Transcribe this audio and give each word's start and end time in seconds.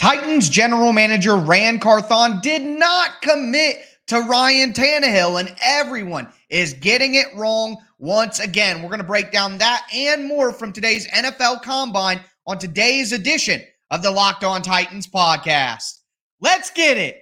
Titans 0.00 0.48
general 0.48 0.94
manager 0.94 1.36
Ran 1.36 1.78
Carthon 1.78 2.40
did 2.40 2.62
not 2.62 3.20
commit 3.20 3.84
to 4.06 4.20
Ryan 4.20 4.72
Tannehill, 4.72 5.38
and 5.38 5.54
everyone 5.62 6.32
is 6.48 6.72
getting 6.72 7.16
it 7.16 7.26
wrong 7.36 7.76
once 7.98 8.40
again. 8.40 8.80
We're 8.80 8.88
going 8.88 9.00
to 9.00 9.06
break 9.06 9.30
down 9.30 9.58
that 9.58 9.86
and 9.94 10.24
more 10.24 10.54
from 10.54 10.72
today's 10.72 11.06
NFL 11.08 11.60
Combine 11.60 12.22
on 12.46 12.56
today's 12.56 13.12
edition 13.12 13.60
of 13.90 14.02
the 14.02 14.10
Locked 14.10 14.42
On 14.42 14.62
Titans 14.62 15.06
podcast. 15.06 15.98
Let's 16.40 16.70
get 16.70 16.96
it. 16.96 17.20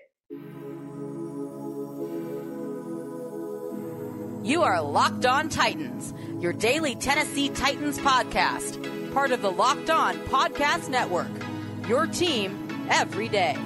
You 4.45 4.63
are 4.63 4.81
Locked 4.81 5.27
On 5.27 5.49
Titans, 5.49 6.15
your 6.41 6.53
daily 6.53 6.95
Tennessee 6.95 7.49
Titans 7.49 7.99
podcast, 7.99 9.13
part 9.13 9.33
of 9.33 9.43
the 9.43 9.51
Locked 9.51 9.91
On 9.91 10.15
Podcast 10.29 10.89
Network. 10.89 11.27
Your 11.89 12.07
team 12.07 12.68
every 12.91 13.29
day. 13.29 13.57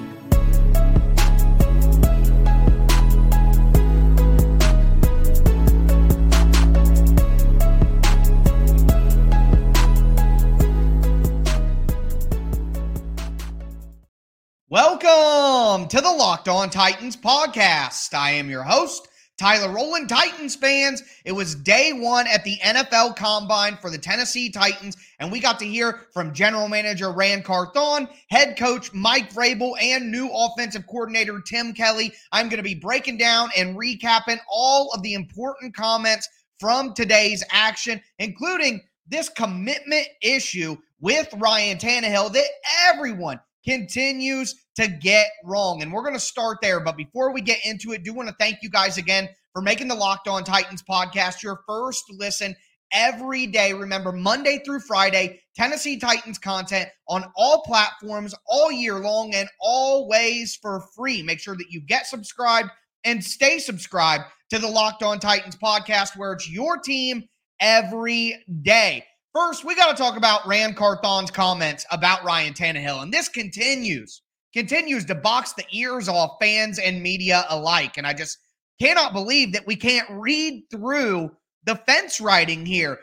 Welcome 14.69 15.89
to 15.89 16.01
the 16.01 16.11
Locked 16.11 16.49
On 16.49 16.71
Titans 16.71 17.15
podcast. 17.15 18.15
I 18.15 18.31
am 18.33 18.49
your 18.49 18.63
host, 18.63 19.07
Tyler 19.43 19.73
Rowland, 19.73 20.09
Titans 20.09 20.55
fans. 20.55 21.03
It 21.25 21.33
was 21.33 21.57
day 21.57 21.93
one 21.93 22.29
at 22.29 22.45
the 22.45 22.59
NFL 22.59 23.17
Combine 23.17 23.77
for 23.77 23.91
the 23.91 23.99
Tennessee 23.99 24.51
Titans, 24.51 24.97
and 25.19 25.33
we 25.33 25.41
got 25.41 25.59
to 25.59 25.65
hear 25.65 26.07
from 26.15 26.33
general 26.33 26.69
manager 26.69 27.11
Ran 27.11 27.43
Carthon, 27.43 28.09
head 28.31 28.57
coach 28.57 28.93
Mike 28.93 29.33
Vrabel, 29.33 29.73
and 29.83 30.13
new 30.13 30.31
offensive 30.33 30.87
coordinator 30.87 31.41
Tim 31.41 31.73
Kelly. 31.73 32.13
I'm 32.31 32.49
going 32.49 32.59
to 32.59 32.63
be 32.63 32.77
breaking 32.77 33.17
down 33.17 33.51
and 33.57 33.77
recapping 33.77 34.39
all 34.49 34.93
of 34.95 35.03
the 35.03 35.15
important 35.15 35.75
comments 35.75 36.29
from 36.61 36.95
today's 36.95 37.43
action, 37.51 38.01
including 38.21 38.81
this 39.09 39.29
commitment 39.29 40.07
issue 40.23 40.77
with 41.01 41.27
Ryan 41.37 41.79
Tannehill 41.79 42.33
that 42.33 42.47
everyone 42.87 43.41
continues 43.65 44.55
to 44.77 44.89
get 44.89 45.29
wrong. 45.45 45.83
And 45.83 45.93
we're 45.93 46.03
going 46.03 46.15
to 46.15 46.21
start 46.21 46.59
there. 46.63 46.81
But 46.81 46.97
before 46.97 47.33
we 47.33 47.41
get 47.41 47.65
into 47.65 47.93
it, 47.93 48.05
do 48.05 48.13
want 48.13 48.29
to 48.29 48.35
thank 48.39 48.59
you 48.63 48.71
guys 48.71 48.99
again 48.99 49.29
for 49.53 49.63
making 49.63 49.89
the 49.89 49.95
Locked 49.95 50.29
On 50.29 50.45
Titans 50.45 50.83
podcast 50.83 51.43
your 51.43 51.61
first 51.67 52.05
listen 52.11 52.57
every 52.93 53.47
day. 53.47 53.73
Remember, 53.73 54.13
Monday 54.13 54.63
through 54.65 54.81
Friday, 54.81 55.41
Tennessee 55.57 55.99
Titans 55.99 56.39
content 56.39 56.89
on 57.09 57.25
all 57.37 57.63
platforms 57.63 58.35
all 58.47 58.71
year 58.71 58.99
long 58.99 59.35
and 59.35 59.49
always 59.61 60.57
for 60.57 60.83
free. 60.95 61.23
Make 61.23 61.41
sure 61.41 61.57
that 61.57 61.71
you 61.71 61.81
get 61.81 62.07
subscribed 62.07 62.71
and 63.05 63.23
stay 63.23 63.59
subscribed 63.59 64.25
to 64.51 64.59
the 64.59 64.69
Locked 64.69 65.03
On 65.03 65.19
Titans 65.19 65.57
podcast, 65.57 66.17
where 66.17 66.33
it's 66.33 66.51
your 66.51 66.79
team 66.79 67.25
every 67.61 68.45
day. 68.63 69.05
First, 69.35 69.65
we 69.65 69.75
got 69.75 69.97
to 69.97 70.03
talk 70.03 70.19
about 70.19 70.47
Ran 70.47 70.75
Carthon's 70.75 71.31
comments 71.31 71.87
about 71.91 72.23
Ryan 72.23 72.53
Tannehill. 72.53 73.03
And 73.03 73.13
this 73.13 73.29
continues, 73.29 74.21
continues 74.53 75.07
to 75.07 75.15
box 75.15 75.55
the 75.55 75.65
ears 75.73 76.07
off 76.07 76.37
fans 76.39 76.79
and 76.79 77.03
media 77.03 77.47
alike. 77.49 77.97
And 77.97 78.07
I 78.07 78.13
just 78.13 78.39
cannot 78.79 79.15
believe 79.15 79.55
that 79.55 79.67
we 79.67 79.75
can't 79.75 80.09
read 80.11 80.65
through 80.71 81.31
the 81.65 81.77
fence 81.87 82.21
writing 82.21 82.67
here. 82.67 82.99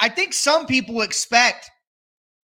I 0.00 0.08
think 0.08 0.32
some 0.32 0.66
people 0.66 1.02
expect 1.02 1.70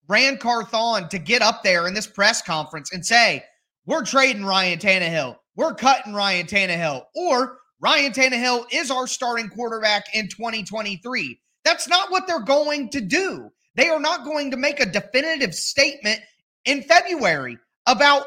Ran 0.08 0.38
Carthon 0.38 1.10
to 1.10 1.18
get 1.18 1.42
up 1.42 1.64
there 1.64 1.88
in 1.88 1.96
this 1.96 2.08
press 2.08 2.44
conference 2.44 2.94
and 2.94 3.04
say, 3.04 3.44
We're 3.88 4.06
trading 4.06 4.46
Ryan 4.46 4.78
Tannehill. 4.78 5.36
We're 5.56 5.74
cutting 5.74 6.14
Ryan 6.14 6.46
Tannehill. 6.46 7.06
Or 7.16 7.58
Ryan 7.80 8.12
Tannehill 8.12 8.66
is 8.72 8.92
our 8.92 9.08
starting 9.08 9.50
quarterback 9.50 10.06
in 10.14 10.28
2023. 10.28 11.40
That's 11.64 11.88
not 11.88 12.12
what 12.12 12.28
they're 12.28 12.40
going 12.40 12.90
to 12.90 13.02
do. 13.02 13.50
They 13.76 13.90
are 13.90 14.00
not 14.00 14.26
going 14.26 14.52
to 14.52 14.58
make 14.58 14.80
a 14.80 14.86
definitive 14.86 15.54
statement 15.56 16.20
in 16.66 16.82
February 16.84 17.58
about 17.86 18.26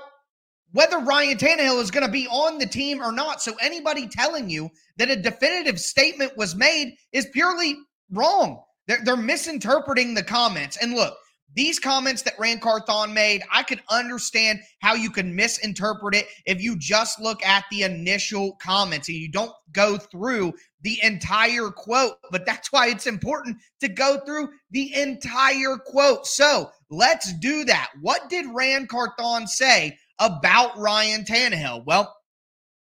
whether 0.72 0.98
Ryan 0.98 1.37
Tannehill 1.37 1.82
is 1.82 1.91
going 1.91 2.06
to 2.06 2.12
be 2.12 2.26
on 2.28 2.59
the 2.59 2.66
team 2.66 3.03
or 3.03 3.12
not. 3.12 3.43
So 3.43 3.53
anybody 3.60 4.09
telling 4.09 4.48
you 4.48 4.70
that 4.97 5.10
a 5.10 5.16
definitive 5.16 5.78
statement 5.78 6.37
was 6.37 6.54
made 6.54 6.97
is 7.12 7.26
purely 7.26 7.76
wrong. 8.10 8.62
They're, 8.87 9.04
they're 9.04 9.16
misinterpreting 9.16 10.14
the 10.14 10.22
comments. 10.22 10.78
And 10.78 10.94
look, 10.94 11.14
these 11.54 11.78
comments 11.78 12.22
that 12.22 12.38
Ran 12.38 12.60
Carthon 12.60 13.12
made, 13.12 13.42
I 13.52 13.62
can 13.62 13.80
understand 13.90 14.60
how 14.80 14.94
you 14.94 15.10
can 15.10 15.34
misinterpret 15.34 16.14
it 16.14 16.26
if 16.46 16.62
you 16.62 16.76
just 16.78 17.20
look 17.20 17.44
at 17.44 17.64
the 17.70 17.82
initial 17.82 18.56
comments 18.56 19.08
and 19.08 19.18
you 19.18 19.30
don't 19.30 19.52
go 19.72 19.98
through 19.98 20.54
the 20.82 20.98
entire 21.02 21.68
quote. 21.68 22.16
But 22.30 22.46
that's 22.46 22.72
why 22.72 22.88
it's 22.88 23.06
important 23.06 23.58
to 23.80 23.88
go 23.88 24.20
through 24.24 24.48
the 24.70 24.94
entire 24.94 25.76
quote. 25.76 26.26
So 26.26 26.70
let's 26.90 27.32
do 27.34 27.64
that. 27.64 27.90
What 28.00 28.30
did 28.30 28.46
Ran 28.52 28.86
Carthon 28.86 29.46
say 29.46 29.98
about 30.19 30.78
Ryan 30.78 31.24
Tannehill? 31.24 31.84
Well, 31.84 32.14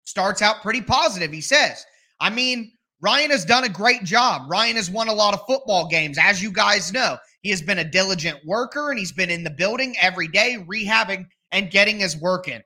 starts 0.04 0.42
out 0.42 0.62
pretty 0.62 0.80
positive. 0.82 1.32
He 1.32 1.40
says, 1.40 1.84
I 2.20 2.30
mean, 2.30 2.72
Ryan 3.00 3.32
has 3.32 3.44
done 3.44 3.64
a 3.64 3.68
great 3.68 4.04
job. 4.04 4.48
Ryan 4.48 4.76
has 4.76 4.88
won 4.90 5.08
a 5.08 5.12
lot 5.12 5.34
of 5.34 5.44
football 5.46 5.88
games, 5.88 6.18
as 6.20 6.42
you 6.42 6.52
guys 6.52 6.92
know. 6.92 7.18
He 7.42 7.50
has 7.50 7.62
been 7.62 7.78
a 7.78 7.84
diligent 7.84 8.38
worker 8.46 8.90
and 8.90 8.98
he's 8.98 9.12
been 9.12 9.30
in 9.30 9.44
the 9.44 9.50
building 9.50 9.94
every 10.00 10.28
day, 10.28 10.64
rehabbing 10.66 11.26
and 11.50 11.70
getting 11.70 11.98
his 11.98 12.16
work 12.16 12.48
in. 12.48 12.62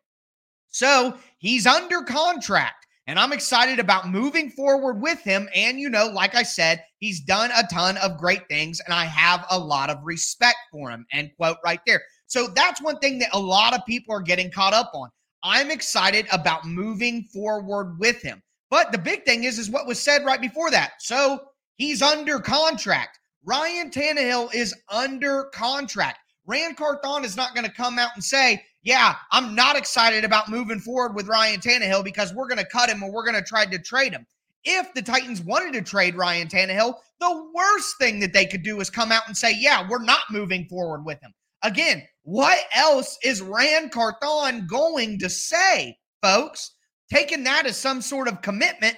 So 0.68 1.16
he's 1.38 1.66
under 1.66 2.02
contract. 2.02 2.86
And 3.08 3.20
I'm 3.20 3.32
excited 3.32 3.78
about 3.78 4.08
moving 4.08 4.50
forward 4.50 5.00
with 5.00 5.20
him. 5.20 5.48
And, 5.54 5.78
you 5.78 5.88
know, 5.88 6.06
like 6.06 6.34
I 6.34 6.42
said, 6.42 6.82
he's 6.98 7.20
done 7.20 7.50
a 7.56 7.62
ton 7.72 7.96
of 7.98 8.18
great 8.18 8.48
things, 8.48 8.80
and 8.80 8.92
I 8.92 9.04
have 9.04 9.46
a 9.50 9.58
lot 9.58 9.90
of 9.90 9.98
respect 10.02 10.58
for 10.72 10.90
him. 10.90 11.06
End 11.12 11.30
quote 11.36 11.58
right 11.64 11.78
there. 11.86 12.02
So 12.26 12.48
that's 12.48 12.82
one 12.82 12.98
thing 12.98 13.20
that 13.20 13.28
a 13.32 13.38
lot 13.38 13.74
of 13.74 13.86
people 13.86 14.12
are 14.12 14.20
getting 14.20 14.50
caught 14.50 14.72
up 14.72 14.90
on. 14.92 15.08
I'm 15.44 15.70
excited 15.70 16.26
about 16.32 16.66
moving 16.66 17.22
forward 17.32 17.96
with 18.00 18.20
him. 18.20 18.42
But 18.70 18.90
the 18.90 18.98
big 18.98 19.24
thing 19.24 19.44
is, 19.44 19.60
is 19.60 19.70
what 19.70 19.86
was 19.86 20.00
said 20.00 20.24
right 20.24 20.40
before 20.40 20.72
that. 20.72 20.94
So 20.98 21.38
he's 21.76 22.02
under 22.02 22.40
contract. 22.40 23.20
Ryan 23.46 23.90
Tannehill 23.90 24.52
is 24.52 24.74
under 24.88 25.44
contract. 25.54 26.18
Ran 26.46 26.74
Carthon 26.74 27.24
is 27.24 27.36
not 27.36 27.54
going 27.54 27.64
to 27.64 27.72
come 27.72 27.96
out 27.96 28.10
and 28.16 28.22
say, 28.22 28.64
yeah, 28.82 29.14
I'm 29.30 29.54
not 29.54 29.76
excited 29.76 30.24
about 30.24 30.50
moving 30.50 30.80
forward 30.80 31.14
with 31.14 31.28
Ryan 31.28 31.60
Tannehill 31.60 32.04
because 32.04 32.34
we're 32.34 32.48
going 32.48 32.58
to 32.58 32.66
cut 32.66 32.90
him 32.90 33.02
and 33.02 33.12
we're 33.12 33.24
going 33.24 33.36
to 33.36 33.48
try 33.48 33.64
to 33.64 33.78
trade 33.78 34.12
him. 34.12 34.26
If 34.64 34.92
the 34.94 35.02
Titans 35.02 35.40
wanted 35.40 35.74
to 35.74 35.82
trade 35.82 36.16
Ryan 36.16 36.48
Tannehill, 36.48 36.96
the 37.20 37.50
worst 37.54 37.98
thing 37.98 38.18
that 38.18 38.32
they 38.32 38.46
could 38.46 38.64
do 38.64 38.80
is 38.80 38.90
come 38.90 39.12
out 39.12 39.28
and 39.28 39.36
say, 39.36 39.54
yeah, 39.56 39.86
we're 39.88 40.02
not 40.02 40.22
moving 40.30 40.66
forward 40.66 41.04
with 41.04 41.20
him. 41.20 41.32
Again, 41.62 42.02
what 42.24 42.58
else 42.74 43.16
is 43.22 43.42
Ran 43.42 43.90
Carthon 43.90 44.66
going 44.66 45.20
to 45.20 45.30
say, 45.30 45.96
folks? 46.20 46.72
Taking 47.12 47.44
that 47.44 47.66
as 47.66 47.76
some 47.76 48.02
sort 48.02 48.26
of 48.26 48.42
commitment 48.42 48.96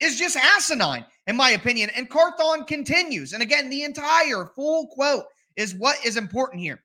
is 0.00 0.18
just 0.18 0.36
asinine 0.36 1.04
in 1.26 1.36
my 1.36 1.50
opinion. 1.50 1.90
And 1.94 2.08
Carthon 2.08 2.64
continues. 2.64 3.32
And 3.32 3.42
again, 3.42 3.68
the 3.68 3.84
entire 3.84 4.46
full 4.56 4.88
quote 4.88 5.24
is 5.56 5.74
what 5.74 6.04
is 6.04 6.16
important 6.16 6.62
here. 6.62 6.82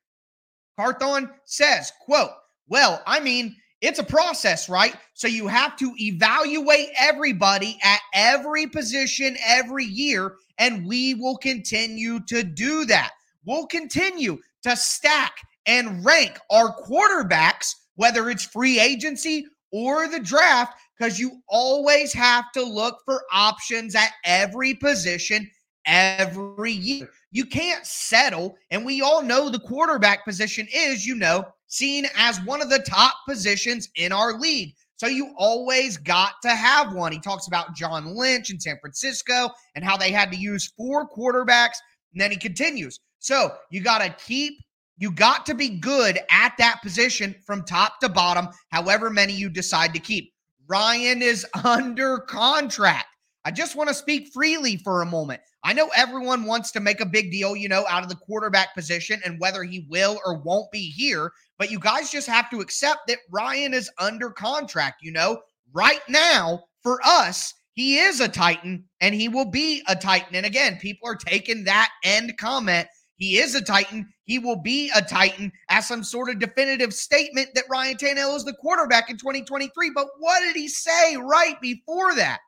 Carthon 0.77 1.29
says, 1.45 1.91
quote, 2.01 2.31
well, 2.67 3.01
I 3.05 3.19
mean, 3.19 3.55
it's 3.81 3.99
a 3.99 4.03
process, 4.03 4.69
right? 4.69 4.95
So 5.13 5.27
you 5.27 5.47
have 5.47 5.75
to 5.77 5.93
evaluate 5.97 6.89
everybody 6.97 7.77
at 7.83 7.99
every 8.13 8.65
position 8.67 9.35
every 9.45 9.85
year, 9.85 10.35
and 10.57 10.87
we 10.87 11.15
will 11.15 11.37
continue 11.37 12.19
to 12.27 12.43
do 12.43 12.85
that. 12.85 13.11
We'll 13.45 13.67
continue 13.67 14.39
to 14.63 14.75
stack 14.75 15.35
and 15.65 16.03
rank 16.03 16.39
our 16.49 16.75
quarterbacks, 16.75 17.75
whether 17.95 18.29
it's 18.29 18.45
free 18.45 18.79
agency 18.79 19.45
or 19.71 20.07
the 20.07 20.19
draft, 20.19 20.77
because 21.03 21.19
you 21.19 21.41
always 21.49 22.13
have 22.13 22.49
to 22.53 22.63
look 22.63 22.99
for 23.03 23.23
options 23.33 23.93
at 23.93 24.11
every 24.23 24.73
position 24.73 25.49
every 25.85 26.71
year. 26.71 27.09
You 27.31 27.45
can't 27.45 27.85
settle. 27.85 28.55
And 28.71 28.85
we 28.85 29.01
all 29.01 29.21
know 29.21 29.49
the 29.49 29.59
quarterback 29.59 30.23
position 30.23 30.65
is, 30.73 31.05
you 31.05 31.15
know, 31.15 31.43
seen 31.67 32.05
as 32.15 32.39
one 32.45 32.61
of 32.61 32.69
the 32.69 32.79
top 32.79 33.15
positions 33.27 33.89
in 33.97 34.13
our 34.13 34.39
league. 34.39 34.75
So 34.95 35.07
you 35.07 35.33
always 35.37 35.97
got 35.97 36.35
to 36.43 36.51
have 36.51 36.93
one. 36.93 37.11
He 37.11 37.19
talks 37.19 37.47
about 37.47 37.75
John 37.75 38.15
Lynch 38.15 38.49
in 38.49 38.57
San 38.57 38.77
Francisco 38.79 39.49
and 39.75 39.83
how 39.83 39.97
they 39.97 40.11
had 40.11 40.31
to 40.31 40.37
use 40.37 40.71
four 40.77 41.09
quarterbacks. 41.09 41.79
And 42.13 42.21
then 42.21 42.31
he 42.31 42.37
continues. 42.37 43.01
So 43.19 43.51
you 43.71 43.81
got 43.81 43.99
to 43.99 44.15
keep, 44.25 44.53
you 44.95 45.11
got 45.11 45.45
to 45.47 45.53
be 45.53 45.67
good 45.67 46.19
at 46.29 46.53
that 46.59 46.81
position 46.81 47.35
from 47.45 47.65
top 47.65 47.99
to 47.99 48.07
bottom, 48.07 48.47
however 48.69 49.09
many 49.09 49.33
you 49.33 49.49
decide 49.49 49.93
to 49.95 49.99
keep. 49.99 50.32
Ryan 50.73 51.21
is 51.21 51.45
under 51.63 52.17
contract. 52.17 53.05
I 53.45 53.51
just 53.51 53.75
want 53.75 53.89
to 53.89 53.93
speak 53.93 54.33
freely 54.33 54.77
for 54.77 55.03
a 55.03 55.05
moment. 55.05 55.39
I 55.63 55.71
know 55.71 55.91
everyone 55.95 56.45
wants 56.45 56.71
to 56.71 56.79
make 56.79 56.99
a 56.99 57.05
big 57.05 57.29
deal, 57.29 57.55
you 57.55 57.69
know, 57.69 57.85
out 57.87 58.01
of 58.01 58.09
the 58.09 58.15
quarterback 58.15 58.73
position 58.73 59.21
and 59.23 59.39
whether 59.39 59.61
he 59.61 59.85
will 59.87 60.19
or 60.25 60.39
won't 60.39 60.71
be 60.71 60.89
here, 60.89 61.31
but 61.59 61.69
you 61.69 61.77
guys 61.77 62.09
just 62.09 62.27
have 62.27 62.49
to 62.49 62.59
accept 62.59 63.01
that 63.07 63.19
Ryan 63.29 63.75
is 63.75 63.91
under 63.99 64.31
contract, 64.31 65.03
you 65.03 65.11
know. 65.11 65.43
Right 65.73 66.01
now, 66.09 66.63
for 66.81 66.99
us, 67.05 67.53
he 67.73 67.99
is 67.99 68.19
a 68.19 68.27
Titan 68.27 68.83
and 68.99 69.13
he 69.13 69.29
will 69.29 69.51
be 69.51 69.83
a 69.87 69.95
Titan. 69.95 70.35
And 70.35 70.47
again, 70.47 70.79
people 70.81 71.07
are 71.07 71.15
taking 71.15 71.65
that 71.65 71.91
end 72.03 72.35
comment. 72.39 72.87
He 73.17 73.37
is 73.37 73.55
a 73.55 73.61
Titan. 73.61 74.11
He 74.25 74.39
will 74.39 74.61
be 74.61 74.91
a 74.95 75.01
Titan 75.01 75.51
as 75.69 75.87
some 75.87 76.03
sort 76.03 76.29
of 76.29 76.39
definitive 76.39 76.93
statement 76.93 77.49
that 77.55 77.65
Ryan 77.69 77.97
Tannehill 77.97 78.35
is 78.35 78.43
the 78.43 78.53
quarterback 78.53 79.09
in 79.09 79.17
2023. 79.17 79.91
But 79.93 80.07
what 80.19 80.39
did 80.39 80.55
he 80.55 80.67
say 80.67 81.17
right 81.17 81.59
before 81.61 82.15
that? 82.15 82.39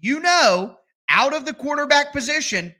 You 0.00 0.20
know, 0.20 0.76
out 1.08 1.34
of 1.34 1.44
the 1.44 1.54
quarterback 1.54 2.12
position, 2.12 2.74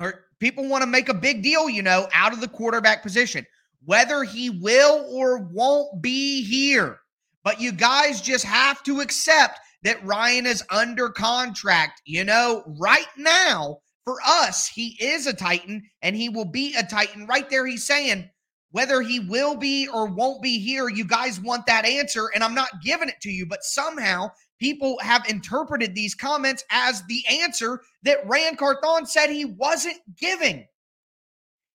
or 0.00 0.26
people 0.40 0.68
want 0.68 0.82
to 0.82 0.86
make 0.86 1.08
a 1.08 1.14
big 1.14 1.42
deal, 1.42 1.68
you 1.68 1.82
know, 1.82 2.08
out 2.12 2.32
of 2.32 2.40
the 2.40 2.48
quarterback 2.48 3.02
position, 3.02 3.46
whether 3.84 4.24
he 4.24 4.50
will 4.50 5.06
or 5.10 5.38
won't 5.38 6.02
be 6.02 6.42
here. 6.42 7.00
But 7.44 7.60
you 7.60 7.70
guys 7.70 8.20
just 8.20 8.44
have 8.44 8.82
to 8.84 9.00
accept 9.00 9.60
that 9.84 10.04
Ryan 10.04 10.46
is 10.46 10.64
under 10.70 11.08
contract. 11.10 12.02
You 12.04 12.24
know, 12.24 12.64
right 12.66 13.06
now, 13.16 13.78
for 14.06 14.18
us, 14.24 14.68
he 14.68 14.96
is 15.00 15.26
a 15.26 15.34
Titan 15.34 15.82
and 16.00 16.14
he 16.16 16.28
will 16.28 16.44
be 16.44 16.74
a 16.74 16.84
Titan. 16.84 17.26
Right 17.26 17.50
there, 17.50 17.66
he's 17.66 17.84
saying 17.84 18.30
whether 18.70 19.02
he 19.02 19.18
will 19.18 19.56
be 19.56 19.88
or 19.88 20.06
won't 20.06 20.40
be 20.40 20.60
here, 20.60 20.88
you 20.88 21.04
guys 21.04 21.40
want 21.40 21.66
that 21.66 21.84
answer. 21.84 22.30
And 22.32 22.44
I'm 22.44 22.54
not 22.54 22.82
giving 22.84 23.08
it 23.08 23.20
to 23.22 23.30
you, 23.30 23.46
but 23.46 23.64
somehow 23.64 24.30
people 24.60 24.96
have 25.02 25.28
interpreted 25.28 25.94
these 25.94 26.14
comments 26.14 26.64
as 26.70 27.02
the 27.02 27.22
answer 27.42 27.80
that 28.04 28.26
Ran 28.26 28.56
Carthon 28.56 29.06
said 29.06 29.28
he 29.28 29.44
wasn't 29.44 29.98
giving. 30.16 30.66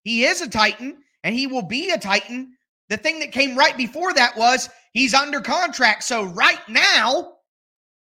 He 0.03 0.23
is 0.23 0.41
a 0.41 0.49
Titan 0.49 0.99
and 1.25 1.35
he 1.35 1.47
will 1.47 1.63
be 1.63 1.91
a 1.91 1.97
Titan. 1.97 2.53
The 2.87 2.97
thing 2.97 3.19
that 3.19 3.33
came 3.33 3.57
right 3.57 3.75
before 3.75 4.13
that 4.13 4.37
was 4.37 4.69
he's 4.93 5.13
under 5.13 5.41
contract. 5.41 6.03
So 6.03 6.23
right 6.23 6.61
now, 6.69 7.33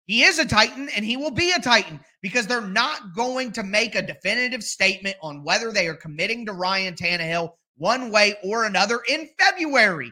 he 0.07 0.23
is 0.23 0.39
a 0.39 0.45
Titan 0.45 0.89
and 0.95 1.05
he 1.05 1.17
will 1.17 1.31
be 1.31 1.51
a 1.51 1.61
Titan 1.61 1.99
because 2.27 2.45
they're 2.45 2.61
not 2.61 3.15
going 3.15 3.53
to 3.53 3.63
make 3.63 3.95
a 3.95 4.01
definitive 4.01 4.61
statement 4.61 5.15
on 5.21 5.43
whether 5.45 5.71
they 5.71 5.87
are 5.87 5.95
committing 5.95 6.45
to 6.45 6.51
Ryan 6.51 6.93
Tannehill 6.93 7.53
one 7.77 8.11
way 8.11 8.35
or 8.43 8.65
another 8.65 8.99
in 9.07 9.29
February. 9.39 10.11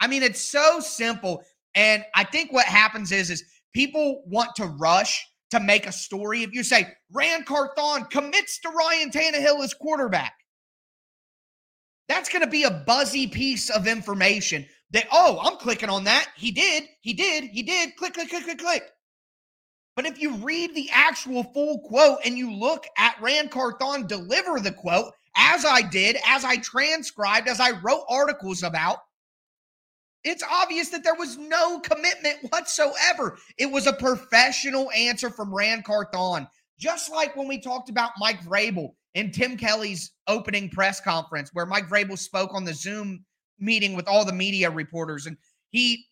I 0.00 0.06
mean, 0.06 0.22
it's 0.22 0.40
so 0.40 0.80
simple. 0.80 1.42
And 1.74 2.04
I 2.14 2.24
think 2.24 2.52
what 2.52 2.64
happens 2.64 3.12
is, 3.12 3.30
is 3.30 3.44
people 3.74 4.22
want 4.26 4.54
to 4.56 4.64
rush 4.64 5.26
to 5.50 5.60
make 5.60 5.86
a 5.86 5.92
story. 5.92 6.42
If 6.42 6.54
you 6.54 6.64
say 6.64 6.88
Ran 7.12 7.44
Carthon 7.44 8.06
commits 8.06 8.58
to 8.60 8.70
Ryan 8.70 9.10
Tannehill 9.10 9.62
as 9.62 9.74
quarterback, 9.74 10.32
that's 12.08 12.30
going 12.30 12.42
to 12.42 12.50
be 12.50 12.64
a 12.64 12.82
buzzy 12.86 13.26
piece 13.26 13.68
of 13.68 13.86
information 13.86 14.64
that, 14.92 15.06
oh, 15.12 15.38
I'm 15.42 15.58
clicking 15.58 15.90
on 15.90 16.04
that. 16.04 16.28
He 16.36 16.50
did, 16.50 16.84
he 17.02 17.12
did, 17.12 17.44
he 17.44 17.62
did. 17.62 17.96
Click, 17.96 18.14
click, 18.14 18.30
click, 18.30 18.44
click, 18.44 18.58
click. 18.58 18.82
But 19.94 20.06
if 20.06 20.20
you 20.20 20.36
read 20.36 20.74
the 20.74 20.88
actual 20.90 21.44
full 21.44 21.80
quote 21.80 22.18
and 22.24 22.38
you 22.38 22.52
look 22.52 22.86
at 22.96 23.20
Ran 23.20 23.48
Carthon 23.48 24.06
deliver 24.06 24.58
the 24.58 24.72
quote, 24.72 25.12
as 25.36 25.64
I 25.64 25.82
did, 25.82 26.16
as 26.26 26.44
I 26.44 26.56
transcribed, 26.56 27.48
as 27.48 27.60
I 27.60 27.72
wrote 27.82 28.04
articles 28.08 28.62
about, 28.62 28.98
it's 30.24 30.44
obvious 30.48 30.88
that 30.90 31.04
there 31.04 31.14
was 31.14 31.36
no 31.36 31.80
commitment 31.80 32.38
whatsoever. 32.50 33.36
It 33.58 33.70
was 33.70 33.86
a 33.86 33.92
professional 33.92 34.90
answer 34.92 35.30
from 35.30 35.54
Ran 35.54 35.82
Carthon. 35.82 36.46
Just 36.78 37.10
like 37.10 37.36
when 37.36 37.48
we 37.48 37.60
talked 37.60 37.90
about 37.90 38.12
Mike 38.18 38.40
Vrabel 38.42 38.94
in 39.14 39.30
Tim 39.30 39.56
Kelly's 39.56 40.12
opening 40.26 40.70
press 40.70 41.00
conference, 41.00 41.50
where 41.52 41.66
Mike 41.66 41.88
Vrabel 41.88 42.18
spoke 42.18 42.54
on 42.54 42.64
the 42.64 42.74
Zoom 42.74 43.24
meeting 43.58 43.94
with 43.94 44.08
all 44.08 44.24
the 44.24 44.32
media 44.32 44.70
reporters, 44.70 45.26
and 45.26 45.36
he 45.70 46.04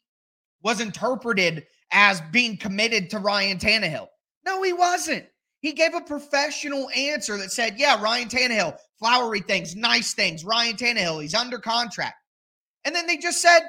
was 0.63 0.81
interpreted 0.81 1.67
as 1.93 2.21
being 2.33 2.57
committed 2.57 3.11
to 3.11 3.19
Ryan 3.19 3.59
Tannehill. 3.59 4.09
No, 4.45 4.63
he 4.63 4.73
wasn't. 4.73 5.27
He 5.61 5.73
gave 5.73 5.95
a 5.95 6.01
professional 6.01 6.89
answer 6.91 7.37
that 7.37 7.53
said, 7.53 7.79
yeah, 7.79 8.01
Ryan 8.03 8.29
Tannehill, 8.29 8.77
flowery 8.99 9.41
things, 9.41 9.77
nice 9.77 10.15
things. 10.15 10.45
Ryan 10.45 10.77
Tannehill, 10.77 11.21
he's 11.21 11.35
under 11.35 11.59
contract. 11.59 12.17
And 12.85 12.95
then 12.95 13.07
they 13.07 13.19
just 13.19 13.43
said, 13.43 13.61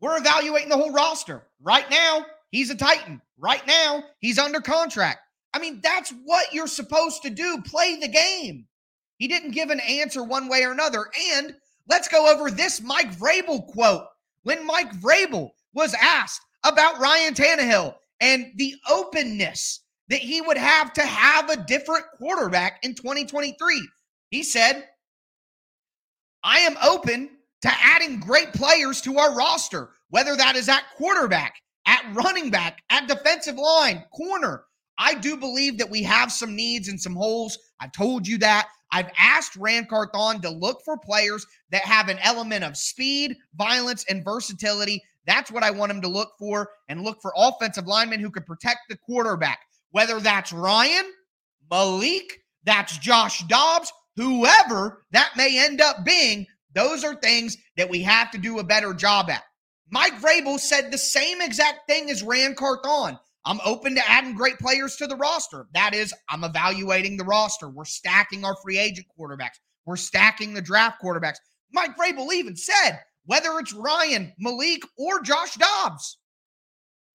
we're 0.00 0.16
evaluating 0.16 0.70
the 0.70 0.76
whole 0.76 0.92
roster. 0.92 1.46
Right 1.60 1.88
now, 1.90 2.24
he's 2.50 2.70
a 2.70 2.74
Titan. 2.74 3.20
Right 3.38 3.66
now, 3.66 4.04
he's 4.20 4.38
under 4.38 4.60
contract. 4.60 5.18
I 5.52 5.58
mean, 5.58 5.80
that's 5.82 6.12
what 6.24 6.52
you're 6.52 6.66
supposed 6.66 7.22
to 7.22 7.30
do 7.30 7.62
play 7.62 7.96
the 7.96 8.08
game. 8.08 8.66
He 9.18 9.28
didn't 9.28 9.52
give 9.52 9.70
an 9.70 9.80
answer 9.80 10.22
one 10.22 10.48
way 10.48 10.64
or 10.64 10.72
another. 10.72 11.10
And 11.32 11.54
let's 11.88 12.08
go 12.08 12.32
over 12.32 12.50
this 12.50 12.82
Mike 12.82 13.16
Vrabel 13.16 13.66
quote. 13.66 14.04
When 14.42 14.66
Mike 14.66 14.92
Vrabel 15.00 15.50
was 15.74 15.94
asked 16.00 16.42
about 16.66 16.98
Ryan 17.00 17.34
Tannehill 17.34 17.94
and 18.20 18.52
the 18.56 18.74
openness 18.90 19.80
that 20.08 20.20
he 20.20 20.40
would 20.40 20.56
have 20.56 20.92
to 20.94 21.02
have 21.02 21.50
a 21.50 21.64
different 21.64 22.04
quarterback 22.18 22.78
in 22.82 22.94
2023. 22.94 23.88
He 24.30 24.42
said, 24.42 24.88
I 26.42 26.60
am 26.60 26.76
open 26.82 27.30
to 27.62 27.70
adding 27.82 28.20
great 28.20 28.52
players 28.52 29.00
to 29.02 29.18
our 29.18 29.34
roster, 29.34 29.90
whether 30.10 30.36
that 30.36 30.56
is 30.56 30.68
at 30.68 30.84
quarterback, 30.96 31.56
at 31.86 32.04
running 32.12 32.50
back, 32.50 32.82
at 32.90 33.08
defensive 33.08 33.56
line, 33.56 34.04
corner. 34.14 34.64
I 34.98 35.14
do 35.14 35.36
believe 35.36 35.78
that 35.78 35.90
we 35.90 36.02
have 36.04 36.32
some 36.32 36.54
needs 36.56 36.88
and 36.88 37.00
some 37.00 37.14
holes. 37.14 37.58
I've 37.80 37.92
told 37.92 38.26
you 38.26 38.38
that. 38.38 38.68
I've 38.92 39.10
asked 39.18 39.56
Ran 39.56 39.86
Carthon 39.86 40.40
to 40.42 40.50
look 40.50 40.82
for 40.84 40.96
players 40.96 41.44
that 41.70 41.82
have 41.82 42.08
an 42.08 42.18
element 42.22 42.64
of 42.64 42.76
speed, 42.76 43.36
violence, 43.56 44.04
and 44.08 44.24
versatility 44.24 45.02
that's 45.26 45.50
what 45.50 45.62
I 45.62 45.70
want 45.70 45.92
him 45.92 46.02
to 46.02 46.08
look 46.08 46.32
for 46.38 46.70
and 46.88 47.02
look 47.02 47.20
for 47.20 47.32
offensive 47.36 47.86
linemen 47.86 48.20
who 48.20 48.30
can 48.30 48.44
protect 48.44 48.80
the 48.88 48.96
quarterback, 48.96 49.60
whether 49.90 50.20
that's 50.20 50.52
Ryan, 50.52 51.04
Malik, 51.70 52.38
that's 52.64 52.98
Josh 52.98 53.42
Dobbs, 53.44 53.92
whoever 54.16 55.04
that 55.12 55.30
may 55.36 55.58
end 55.64 55.80
up 55.80 56.04
being. 56.04 56.46
Those 56.74 57.04
are 57.04 57.14
things 57.14 57.56
that 57.76 57.88
we 57.88 58.02
have 58.02 58.30
to 58.32 58.38
do 58.38 58.58
a 58.58 58.64
better 58.64 58.92
job 58.92 59.30
at. 59.30 59.42
Mike 59.90 60.20
Vrabel 60.20 60.58
said 60.58 60.90
the 60.90 60.98
same 60.98 61.40
exact 61.40 61.88
thing 61.88 62.10
as 62.10 62.22
Ran 62.22 62.54
Carthon. 62.54 63.18
I'm 63.44 63.60
open 63.64 63.94
to 63.94 64.10
adding 64.10 64.34
great 64.34 64.58
players 64.58 64.96
to 64.96 65.06
the 65.06 65.16
roster. 65.16 65.66
That 65.72 65.94
is, 65.94 66.12
I'm 66.28 66.42
evaluating 66.42 67.16
the 67.16 67.24
roster. 67.24 67.68
We're 67.68 67.84
stacking 67.84 68.44
our 68.44 68.56
free 68.56 68.78
agent 68.78 69.06
quarterbacks. 69.18 69.60
We're 69.84 69.96
stacking 69.96 70.52
the 70.52 70.60
draft 70.60 71.00
quarterbacks. 71.00 71.36
Mike 71.72 71.96
Vrabel 71.96 72.32
even 72.32 72.56
said, 72.56 72.98
whether 73.26 73.58
it's 73.58 73.72
Ryan, 73.72 74.32
Malik, 74.38 74.82
or 74.96 75.20
Josh 75.20 75.54
Dobbs. 75.54 76.18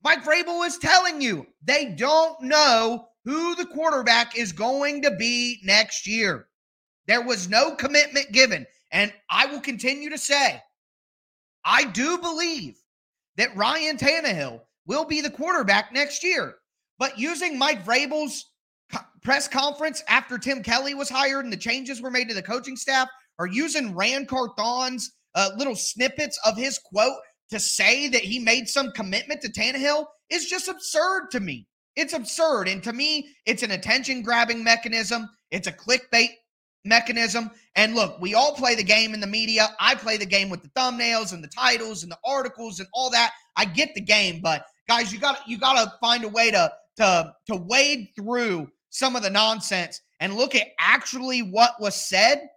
Mike 0.04 0.24
Vrabel 0.24 0.66
is 0.66 0.78
telling 0.78 1.22
you 1.22 1.46
they 1.64 1.94
don't 1.98 2.42
know 2.42 3.08
who 3.26 3.56
the 3.56 3.66
quarterback 3.66 4.38
is 4.38 4.52
going 4.52 5.02
to 5.04 5.12
be 5.12 5.60
next 5.64 6.08
year. 6.08 6.48
There 7.08 7.22
was 7.22 7.50
no 7.50 7.76
commitment 7.76 8.32
given. 8.32 8.66
And 8.92 9.14
I 9.30 9.46
will 9.46 9.62
continue 9.62 10.10
to 10.10 10.18
say, 10.18 10.62
I 11.64 11.86
do 11.86 12.18
believe 12.18 12.78
that 13.38 13.56
Ryan 13.56 13.98
Tannehill 13.98 14.62
will 14.86 15.06
be 15.06 15.22
the 15.22 15.30
quarterback 15.30 15.94
next 15.94 16.24
year. 16.24 16.56
But 16.98 17.18
using 17.18 17.58
Mike 17.58 17.86
Vrabel's 17.86 18.52
press 19.22 19.48
conference 19.48 20.04
after 20.08 20.38
Tim 20.38 20.64
Kelly 20.64 20.94
was 20.94 21.10
hired 21.10 21.46
and 21.46 21.54
the 21.54 21.58
changes 21.58 22.02
were 22.02 22.12
made 22.12 22.28
to 22.30 22.34
the 22.34 22.42
coaching 22.42 22.76
staff, 22.76 23.08
or 23.40 23.48
using 23.48 23.96
Ran 23.96 24.26
Carthon's 24.26 25.12
uh, 25.36 25.50
little 25.58 25.76
snippets 25.76 26.40
of 26.46 26.58
his 26.58 26.80
quote 26.80 27.18
to 27.50 27.60
say 27.60 28.08
that 28.08 28.24
he 28.24 28.40
made 28.40 28.68
some 28.68 28.92
commitment 28.92 29.42
to 29.42 29.52
Tannehill 29.52 30.06
is 30.30 30.46
just 30.46 30.68
absurd 30.68 31.30
to 31.32 31.40
me. 31.40 31.68
It's 31.96 32.14
absurd. 32.14 32.68
And 32.68 32.82
to 32.84 32.94
me, 32.94 33.28
it's 33.46 33.64
an 33.64 33.72
attention 33.72 34.22
grabbing 34.22 34.64
mechanism, 34.64 35.30
it's 35.52 35.68
a 35.68 35.72
clickbait 35.72 36.30
mechanism. 36.86 37.52
And 37.76 37.94
look, 37.94 38.20
we 38.20 38.34
all 38.34 38.56
play 38.56 38.76
the 38.76 38.84
game 38.84 39.14
in 39.14 39.20
the 39.20 39.28
media. 39.28 39.68
I 39.80 39.96
play 39.96 40.18
the 40.18 40.26
game 40.26 40.50
with 40.50 40.64
the 40.64 40.70
thumbnails 40.70 41.34
and 41.34 41.44
the 41.44 41.50
titles 41.50 42.04
and 42.04 42.12
the 42.12 42.18
articles 42.26 42.80
and 42.80 42.90
all 42.94 43.10
that. 43.12 43.32
I 43.56 43.66
get 43.66 43.94
the 43.94 44.02
game, 44.02 44.40
but 44.42 44.66
guys, 44.88 45.12
you 45.14 45.20
got 45.20 45.48
you 45.48 45.58
got 45.58 45.84
to 45.84 45.94
find 46.00 46.24
a 46.24 46.30
way 46.30 46.52
to 46.52 46.72
to 46.98 47.34
to 47.48 47.56
wade 47.56 48.10
through 48.16 48.70
some 48.90 49.16
of 49.16 49.24
the 49.24 49.30
nonsense 49.30 50.02
and 50.20 50.36
look 50.36 50.56
at 50.56 50.68
actually 50.80 51.42
what 51.42 51.74
was 51.80 51.96
said. 51.96 52.48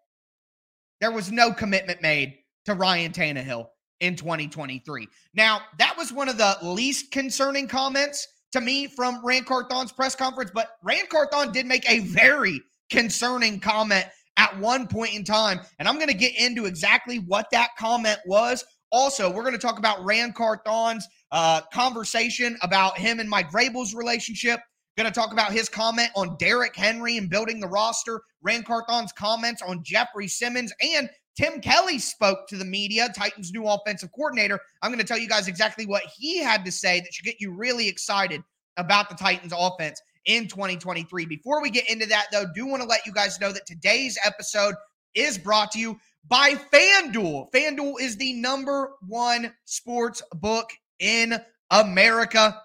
There 1.00 1.12
was 1.12 1.30
no 1.30 1.52
commitment 1.52 2.00
made 2.00 2.38
to 2.64 2.74
Ryan 2.74 3.12
Tannehill 3.12 3.66
in 4.00 4.16
2023. 4.16 5.08
Now, 5.34 5.62
that 5.78 5.96
was 5.96 6.12
one 6.12 6.28
of 6.28 6.38
the 6.38 6.56
least 6.62 7.10
concerning 7.10 7.68
comments 7.68 8.26
to 8.52 8.60
me 8.60 8.86
from 8.86 9.24
Ran 9.24 9.44
Carthon's 9.44 9.92
press 9.92 10.14
conference, 10.14 10.50
but 10.54 10.76
Ran 10.82 11.06
Carthon 11.06 11.52
did 11.52 11.66
make 11.66 11.88
a 11.90 12.00
very 12.00 12.60
concerning 12.90 13.60
comment 13.60 14.06
at 14.36 14.58
one 14.58 14.86
point 14.86 15.14
in 15.14 15.24
time. 15.24 15.60
And 15.78 15.88
I'm 15.88 15.96
going 15.96 16.08
to 16.08 16.14
get 16.14 16.38
into 16.38 16.66
exactly 16.66 17.18
what 17.18 17.46
that 17.52 17.70
comment 17.78 18.18
was. 18.26 18.64
Also, 18.90 19.28
we're 19.28 19.42
going 19.42 19.54
to 19.54 19.58
talk 19.58 19.78
about 19.78 20.04
Ran 20.04 20.32
Carthon's 20.32 21.06
uh, 21.32 21.62
conversation 21.72 22.56
about 22.62 22.96
him 22.96 23.18
and 23.18 23.28
Mike 23.28 23.50
Vrabel's 23.50 23.94
relationship. 23.94 24.60
Going 24.96 25.12
to 25.12 25.12
talk 25.12 25.32
about 25.32 25.50
his 25.50 25.68
comment 25.68 26.10
on 26.14 26.36
Derrick 26.38 26.76
Henry 26.76 27.16
and 27.16 27.28
building 27.28 27.58
the 27.58 27.66
roster, 27.66 28.20
Ran 28.42 28.62
Carthon's 28.62 29.12
comments 29.12 29.60
on 29.60 29.82
Jeffrey 29.82 30.28
Simmons, 30.28 30.72
and 30.80 31.10
Tim 31.36 31.60
Kelly 31.60 31.98
spoke 31.98 32.46
to 32.48 32.56
the 32.56 32.64
media, 32.64 33.08
Titans' 33.14 33.52
new 33.52 33.66
offensive 33.66 34.12
coordinator. 34.12 34.60
I'm 34.82 34.90
going 34.90 35.00
to 35.00 35.06
tell 35.06 35.18
you 35.18 35.28
guys 35.28 35.48
exactly 35.48 35.86
what 35.86 36.04
he 36.16 36.38
had 36.38 36.64
to 36.64 36.72
say 36.72 37.00
that 37.00 37.12
should 37.12 37.24
get 37.24 37.40
you 37.40 37.52
really 37.52 37.88
excited 37.88 38.42
about 38.76 39.08
the 39.08 39.16
Titans' 39.16 39.52
offense 39.56 40.00
in 40.26 40.48
2023. 40.48 41.26
Before 41.26 41.60
we 41.60 41.70
get 41.70 41.90
into 41.90 42.06
that, 42.06 42.26
though, 42.32 42.44
do 42.54 42.66
want 42.66 42.82
to 42.82 42.88
let 42.88 43.04
you 43.06 43.12
guys 43.12 43.40
know 43.40 43.52
that 43.52 43.66
today's 43.66 44.18
episode 44.24 44.74
is 45.14 45.38
brought 45.38 45.70
to 45.72 45.78
you 45.78 45.98
by 46.28 46.54
FanDuel. 46.72 47.50
FanDuel 47.52 48.00
is 48.00 48.16
the 48.16 48.32
number 48.34 48.92
one 49.06 49.52
sports 49.64 50.22
book 50.34 50.70
in 50.98 51.34
America. 51.70 52.60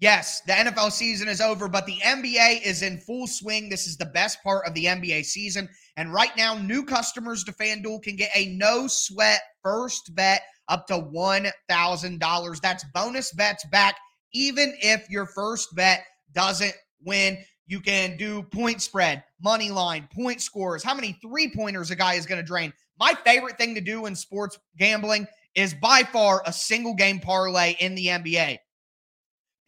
Yes, 0.00 0.42
the 0.42 0.52
NFL 0.52 0.92
season 0.92 1.26
is 1.26 1.40
over, 1.40 1.66
but 1.66 1.84
the 1.84 1.96
NBA 2.04 2.62
is 2.62 2.82
in 2.82 2.98
full 2.98 3.26
swing. 3.26 3.68
This 3.68 3.88
is 3.88 3.96
the 3.96 4.06
best 4.06 4.40
part 4.44 4.64
of 4.64 4.74
the 4.74 4.84
NBA 4.84 5.24
season. 5.24 5.68
And 5.96 6.12
right 6.12 6.30
now, 6.36 6.54
new 6.54 6.84
customers 6.84 7.42
to 7.44 7.52
FanDuel 7.52 8.04
can 8.04 8.14
get 8.14 8.30
a 8.32 8.46
no 8.54 8.86
sweat 8.86 9.40
first 9.60 10.14
bet 10.14 10.42
up 10.68 10.86
to 10.86 10.94
$1,000. 10.94 12.60
That's 12.60 12.84
bonus 12.94 13.32
bets 13.32 13.64
back, 13.72 13.96
even 14.32 14.72
if 14.80 15.10
your 15.10 15.26
first 15.26 15.74
bet 15.74 16.04
doesn't 16.32 16.74
win. 17.04 17.38
You 17.66 17.80
can 17.80 18.16
do 18.16 18.44
point 18.44 18.80
spread, 18.80 19.24
money 19.42 19.70
line, 19.70 20.08
point 20.14 20.40
scores, 20.40 20.84
how 20.84 20.94
many 20.94 21.18
three 21.20 21.52
pointers 21.52 21.90
a 21.90 21.96
guy 21.96 22.14
is 22.14 22.24
going 22.24 22.40
to 22.40 22.46
drain. 22.46 22.72
My 23.00 23.14
favorite 23.24 23.58
thing 23.58 23.74
to 23.74 23.80
do 23.80 24.06
in 24.06 24.14
sports 24.14 24.58
gambling 24.78 25.26
is 25.56 25.74
by 25.74 26.04
far 26.04 26.40
a 26.46 26.52
single 26.52 26.94
game 26.94 27.18
parlay 27.18 27.74
in 27.80 27.96
the 27.96 28.06
NBA. 28.06 28.58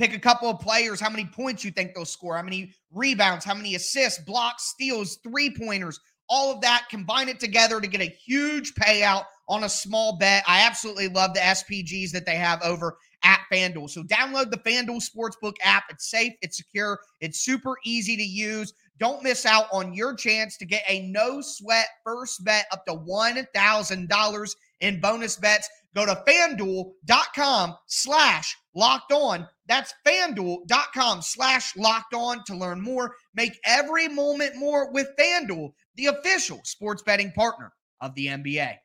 Pick 0.01 0.15
a 0.15 0.19
couple 0.19 0.49
of 0.49 0.61
players, 0.61 0.99
how 0.99 1.11
many 1.11 1.27
points 1.27 1.63
you 1.63 1.71
think 1.71 1.95
they'll 1.95 2.07
score, 2.07 2.35
how 2.35 2.43
many 2.43 2.73
rebounds, 2.91 3.45
how 3.45 3.53
many 3.53 3.75
assists, 3.75 4.19
blocks, 4.25 4.71
steals, 4.71 5.19
three 5.23 5.55
pointers, 5.55 6.01
all 6.27 6.51
of 6.51 6.63
that, 6.63 6.87
combine 6.89 7.29
it 7.29 7.39
together 7.39 7.83
to 7.83 7.87
get 7.87 8.01
a 8.01 8.17
huge 8.25 8.73
payout 8.77 9.25
on 9.47 9.65
a 9.65 9.69
small 9.69 10.17
bet. 10.17 10.43
I 10.49 10.63
absolutely 10.63 11.09
love 11.09 11.35
the 11.35 11.41
SPGs 11.41 12.13
that 12.13 12.25
they 12.25 12.37
have 12.37 12.63
over 12.63 12.97
at 13.25 13.41
FanDuel. 13.53 13.91
So 13.91 14.03
download 14.05 14.51
the 14.51 14.57
FanDuel 14.57 15.03
Sportsbook 15.07 15.57
app. 15.63 15.85
It's 15.91 16.09
safe, 16.09 16.33
it's 16.41 16.57
secure, 16.57 16.99
it's 17.21 17.41
super 17.41 17.77
easy 17.85 18.17
to 18.17 18.23
use. 18.23 18.73
Don't 18.97 19.23
miss 19.23 19.45
out 19.45 19.67
on 19.71 19.93
your 19.93 20.15
chance 20.15 20.57
to 20.57 20.65
get 20.65 20.83
a 20.89 21.07
no 21.09 21.43
sweat 21.43 21.89
first 22.05 22.43
bet 22.43 22.65
up 22.73 22.87
to 22.87 22.95
$1,000 22.95 24.55
in 24.81 25.01
bonus 25.01 25.37
bets. 25.37 25.69
Go 25.95 26.07
to 26.07 26.23
fanduel.com 26.27 27.77
slash 27.87 28.57
locked 28.75 29.13
on. 29.13 29.49
That's 29.67 29.93
fanduel.com 30.07 31.23
slash 31.23 31.77
locked 31.77 32.15
on 32.15 32.45
to 32.45 32.57
learn 32.57 32.81
more. 32.81 33.15
Make 33.35 33.59
every 33.65 34.09
moment 34.09 34.57
more 34.57 34.93
with 34.93 35.09
FanDuel, 35.19 35.73
the 35.97 36.07
official 36.07 36.61
sports 36.65 37.03
betting 37.03 37.33
partner 37.33 37.73
of 38.01 38.15
the 38.15 38.27
NBA. 38.27 38.77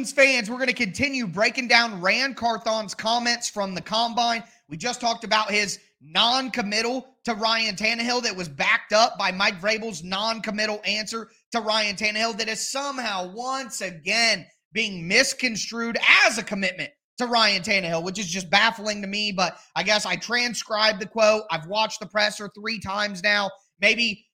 Titans 0.00 0.12
fans, 0.12 0.50
we're 0.50 0.56
going 0.56 0.68
to 0.68 0.72
continue 0.72 1.26
breaking 1.26 1.68
down 1.68 2.00
Ran 2.00 2.32
Carthon's 2.32 2.94
comments 2.94 3.50
from 3.50 3.74
the 3.74 3.82
combine. 3.82 4.42
We 4.66 4.78
just 4.78 4.98
talked 4.98 5.24
about 5.24 5.50
his 5.50 5.78
non 6.00 6.50
committal 6.50 7.06
to 7.24 7.34
Ryan 7.34 7.76
Tannehill 7.76 8.22
that 8.22 8.34
was 8.34 8.48
backed 8.48 8.94
up 8.94 9.18
by 9.18 9.30
Mike 9.30 9.60
Vrabel's 9.60 10.02
non 10.02 10.40
committal 10.40 10.80
answer 10.86 11.28
to 11.52 11.60
Ryan 11.60 11.96
Tannehill 11.96 12.38
that 12.38 12.48
is 12.48 12.66
somehow 12.66 13.30
once 13.34 13.82
again 13.82 14.46
being 14.72 15.06
misconstrued 15.06 15.98
as 16.24 16.38
a 16.38 16.42
commitment 16.42 16.88
to 17.18 17.26
Ryan 17.26 17.62
Tannehill, 17.62 18.02
which 18.02 18.18
is 18.18 18.30
just 18.30 18.48
baffling 18.48 19.02
to 19.02 19.06
me. 19.06 19.32
But 19.32 19.58
I 19.76 19.82
guess 19.82 20.06
I 20.06 20.16
transcribed 20.16 20.98
the 20.98 21.08
quote. 21.08 21.42
I've 21.50 21.66
watched 21.66 22.00
the 22.00 22.06
presser 22.06 22.48
three 22.58 22.80
times 22.80 23.22
now. 23.22 23.50
Maybe 23.82 24.24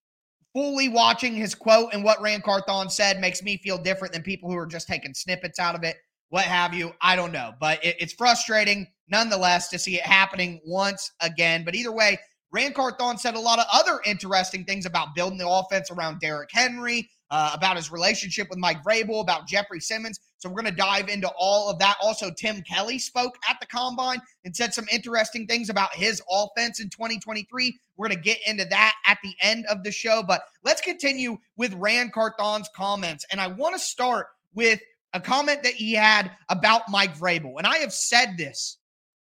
fully 0.57 0.89
watching 0.89 1.35
his 1.35 1.55
quote 1.55 1.93
and 1.93 2.03
what 2.03 2.19
Ran 2.23 2.41
Carthon 2.41 2.89
said 2.89 3.21
makes 3.21 3.43
me 3.43 3.59
feel 3.59 3.77
different 3.77 4.15
than 4.15 4.23
people 4.23 4.51
who 4.51 4.57
are 4.57 4.67
just 4.67 4.89
taking 4.89 5.13
snippets 5.13 5.59
out 5.59 5.75
of 5.75 5.83
it, 5.83 5.97
what 6.31 6.45
have 6.45 6.73
you. 6.73 6.95
I 7.03 7.15
don't 7.15 7.31
know, 7.31 7.53
but 7.61 7.85
it, 7.85 7.97
it's 8.01 8.15
frustrating 8.15 8.87
nonetheless 9.07 9.69
to 9.69 9.79
see 9.79 9.97
it 9.97 10.01
happening 10.01 10.59
once 10.65 11.13
again. 11.21 11.63
But 11.63 11.75
either 11.75 11.93
way, 11.93 12.19
Ran 12.53 12.73
Carthon 12.73 13.19
said 13.19 13.35
a 13.35 13.41
lot 13.41 13.59
of 13.59 13.67
other 13.73 14.01
interesting 14.07 14.65
things 14.65 14.87
about 14.87 15.15
building 15.15 15.39
the 15.39 15.49
offense 15.49 15.91
around 15.91 16.21
Derrick 16.21 16.51
Henry, 16.53 17.11
uh, 17.31 17.51
about 17.53 17.77
his 17.77 17.91
relationship 17.91 18.49
with 18.49 18.59
Mike 18.59 18.83
Vrabel, 18.85 19.21
about 19.21 19.47
Jeffrey 19.47 19.81
Simmons. 19.81 20.21
So 20.39 20.49
we're 20.49 20.63
going 20.63 20.73
to 20.73 20.79
dive 20.79 21.09
into 21.09 21.29
all 21.37 21.69
of 21.69 21.79
that. 21.81 21.97
Also, 22.01 22.31
Tim 22.31 22.63
Kelly 22.63 22.99
spoke 22.99 23.37
at 23.49 23.59
the 23.61 23.67
combine 23.67 24.21
and 24.45 24.55
said 24.55 24.73
some 24.73 24.87
interesting 24.93 25.47
things 25.47 25.71
about 25.71 25.95
his 25.95 26.23
offense 26.31 26.79
in 26.79 26.89
2023. 26.91 27.79
We're 27.97 28.09
going 28.09 28.17
to 28.17 28.23
get 28.23 28.39
into 28.47 28.65
that 28.67 28.95
at 29.07 29.19
the 29.25 29.35
end 29.41 29.67
of 29.67 29.83
the 29.83 29.91
show. 29.91 30.23
But 30.27 30.43
let's 30.63 30.81
continue 30.81 31.39
with 31.57 31.75
Ran 31.75 32.11
Carthon's 32.11 32.69
comments. 32.75 33.27
And 33.31 33.41
I 33.41 33.49
want 33.49 33.75
to 33.75 33.81
start 33.81 34.29
with 34.55 34.81
a 35.15 35.21
comment 35.21 35.63
that 35.63 35.75
he 35.75 35.95
had 35.95 36.31
about 36.49 36.83
Mike 36.91 37.17
Vrabel. 37.17 37.55
And 37.59 37.67
I 37.67 37.79
have 37.79 37.93
said 37.93 38.37
this 38.37 38.79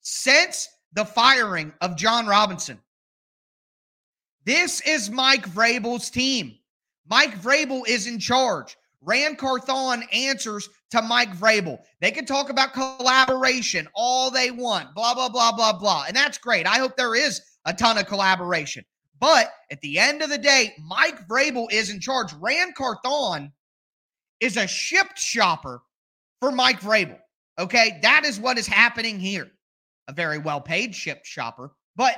since 0.02 0.68
the 0.94 1.06
firing 1.06 1.72
of 1.82 1.96
Jon 1.96 2.26
Robinson. 2.26 2.80
This 4.46 4.80
is 4.82 5.10
Mike 5.10 5.50
Vrabel's 5.50 6.12
team. 6.12 6.56
Mike 7.08 7.42
Vrabel 7.42 7.82
is 7.88 8.06
in 8.06 8.20
charge. 8.20 8.78
Ran 9.02 9.36
Carthon 9.36 10.04
answers 10.14 10.70
to 10.92 11.02
Mike 11.02 11.36
Vrabel. 11.36 11.80
They 12.00 12.12
can 12.12 12.26
talk 12.26 12.50
about 12.50 12.74
collaboration 12.74 13.88
all 13.96 14.30
they 14.30 14.52
want, 14.52 14.94
blah, 14.96 15.14
blah, 15.14 15.30
blah, 15.30 15.52
blah, 15.52 15.74
blah. 15.74 16.06
And 16.08 16.16
that's 16.16 16.38
great. 16.38 16.68
I 16.68 16.78
hope 16.78 16.96
there 16.96 17.16
is 17.16 17.42
a 17.66 17.74
ton 17.74 17.98
of 17.98 18.06
collaboration. 18.06 18.86
But 19.20 19.52
at 19.72 19.82
the 19.82 19.98
end 19.98 20.22
of 20.22 20.30
the 20.30 20.38
day, 20.38 20.76
Mike 20.80 21.28
Vrabel 21.28 21.72
is 21.72 21.90
in 21.90 22.00
charge. 22.00 22.34
Ran 22.34 22.74
Carthon 22.74 23.52
is 24.40 24.58
a 24.58 24.68
shipped 24.68 25.18
shopper 25.18 25.82
for 26.40 26.52
Mike 26.52 26.82
Vrabel. 26.82 27.20
Okay. 27.58 28.00
That 28.02 28.26
is 28.26 28.40
what 28.40 28.58
is 28.58 28.68
happening 28.68 29.20
here. 29.20 29.50
A 30.08 30.14
very 30.14 30.38
well 30.38 30.62
paid 30.62 30.94
shipped 30.94 31.26
shopper. 31.26 31.72
But 31.96 32.16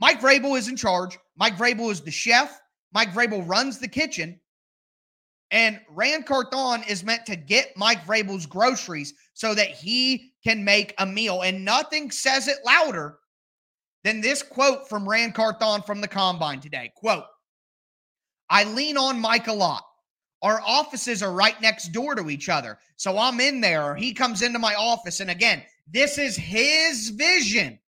Mike 0.00 0.20
Vrabel 0.20 0.56
is 0.58 0.68
in 0.68 0.76
charge. 0.76 1.18
Mike 1.36 1.56
Vrabel 1.56 1.90
is 1.90 2.00
the 2.00 2.10
chef. 2.10 2.58
Mike 2.92 3.12
Vrabel 3.12 3.46
runs 3.46 3.78
the 3.78 3.88
kitchen. 3.88 4.40
And 5.50 5.80
Ran 5.90 6.22
Carthon 6.22 6.84
is 6.88 7.04
meant 7.04 7.26
to 7.26 7.36
get 7.36 7.76
Mike 7.76 8.04
Vrabel's 8.04 8.46
groceries 8.46 9.14
so 9.34 9.54
that 9.54 9.70
he 9.70 10.32
can 10.44 10.64
make 10.64 10.94
a 10.98 11.06
meal. 11.06 11.42
And 11.42 11.64
nothing 11.64 12.10
says 12.10 12.46
it 12.46 12.58
louder 12.64 13.18
than 14.04 14.20
this 14.20 14.42
quote 14.42 14.88
from 14.88 15.08
Ran 15.08 15.32
Carthon 15.32 15.82
from 15.82 16.00
the 16.00 16.08
combine 16.08 16.60
today. 16.60 16.92
Quote, 16.94 17.24
I 18.48 18.64
lean 18.64 18.96
on 18.96 19.20
Mike 19.20 19.48
a 19.48 19.52
lot. 19.52 19.84
Our 20.42 20.62
offices 20.64 21.22
are 21.22 21.32
right 21.32 21.60
next 21.60 21.88
door 21.88 22.14
to 22.14 22.30
each 22.30 22.48
other. 22.48 22.78
So 22.96 23.18
I'm 23.18 23.40
in 23.40 23.60
there, 23.60 23.90
or 23.90 23.94
he 23.96 24.14
comes 24.14 24.42
into 24.42 24.58
my 24.58 24.74
office. 24.74 25.20
And 25.20 25.30
again, 25.30 25.62
this 25.92 26.16
is 26.16 26.36
his 26.36 27.10
vision 27.10 27.78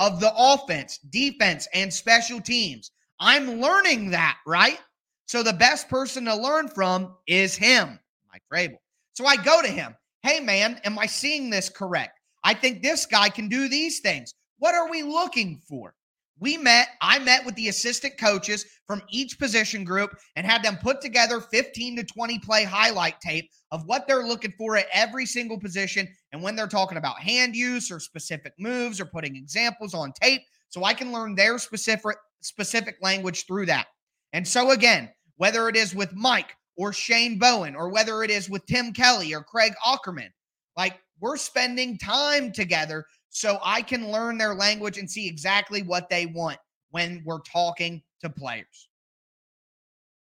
of 0.00 0.18
the 0.18 0.32
offense, 0.36 0.98
defense, 1.10 1.68
and 1.74 1.92
special 1.92 2.40
teams. 2.40 2.90
I'm 3.20 3.60
learning 3.60 4.10
that, 4.10 4.38
right? 4.46 4.80
So 5.26 5.42
the 5.42 5.52
best 5.52 5.88
person 5.88 6.24
to 6.24 6.34
learn 6.34 6.68
from 6.68 7.14
is 7.28 7.54
him, 7.54 8.00
Mike 8.32 8.42
Vrabel. 8.52 8.78
So 9.12 9.26
I 9.26 9.36
go 9.36 9.62
to 9.62 9.68
him. 9.68 9.94
Hey, 10.22 10.40
man, 10.40 10.80
am 10.84 10.98
I 10.98 11.06
seeing 11.06 11.50
this 11.50 11.68
correct? 11.68 12.18
I 12.42 12.54
think 12.54 12.82
this 12.82 13.04
guy 13.04 13.28
can 13.28 13.48
do 13.48 13.68
these 13.68 14.00
things. 14.00 14.34
What 14.58 14.74
are 14.74 14.90
we 14.90 15.02
looking 15.02 15.60
for? 15.68 15.94
We 16.38 16.56
met, 16.56 16.88
I 17.02 17.18
met 17.18 17.44
with 17.44 17.54
the 17.54 17.68
assistant 17.68 18.16
coaches 18.18 18.64
from 18.86 19.02
each 19.10 19.38
position 19.38 19.84
group 19.84 20.16
and 20.36 20.46
had 20.46 20.62
them 20.62 20.78
put 20.78 21.02
together 21.02 21.42
15 21.42 21.96
to 21.96 22.04
20 22.04 22.38
play 22.38 22.64
highlight 22.64 23.20
tape 23.20 23.50
of 23.70 23.84
what 23.84 24.08
they're 24.08 24.26
looking 24.26 24.54
for 24.56 24.76
at 24.76 24.86
every 24.92 25.26
single 25.26 25.60
position. 25.60 26.08
And 26.32 26.42
when 26.42 26.54
they're 26.54 26.68
talking 26.68 26.98
about 26.98 27.18
hand 27.18 27.56
use 27.56 27.90
or 27.90 27.98
specific 27.98 28.52
moves 28.58 29.00
or 29.00 29.04
putting 29.04 29.36
examples 29.36 29.94
on 29.94 30.12
tape, 30.12 30.42
so 30.68 30.84
I 30.84 30.94
can 30.94 31.12
learn 31.12 31.34
their 31.34 31.58
specific 31.58 32.16
specific 32.42 32.96
language 33.02 33.46
through 33.46 33.66
that. 33.66 33.88
And 34.32 34.46
so 34.46 34.70
again, 34.70 35.10
whether 35.36 35.68
it 35.68 35.76
is 35.76 35.94
with 35.94 36.14
Mike 36.14 36.54
or 36.80 36.94
Shane 36.94 37.38
Bowen, 37.38 37.74
or 37.76 37.90
whether 37.90 38.22
it 38.22 38.30
is 38.30 38.48
with 38.48 38.64
Tim 38.64 38.94
Kelly 38.94 39.34
or 39.34 39.42
Craig 39.42 39.74
Aukerman. 39.84 40.30
Like 40.78 40.98
we're 41.20 41.36
spending 41.36 41.98
time 41.98 42.52
together 42.52 43.04
so 43.28 43.58
I 43.62 43.82
can 43.82 44.10
learn 44.10 44.38
their 44.38 44.54
language 44.54 44.96
and 44.96 45.10
see 45.10 45.28
exactly 45.28 45.82
what 45.82 46.08
they 46.08 46.24
want 46.24 46.56
when 46.90 47.22
we're 47.26 47.42
talking 47.42 48.02
to 48.22 48.30
players. 48.30 48.88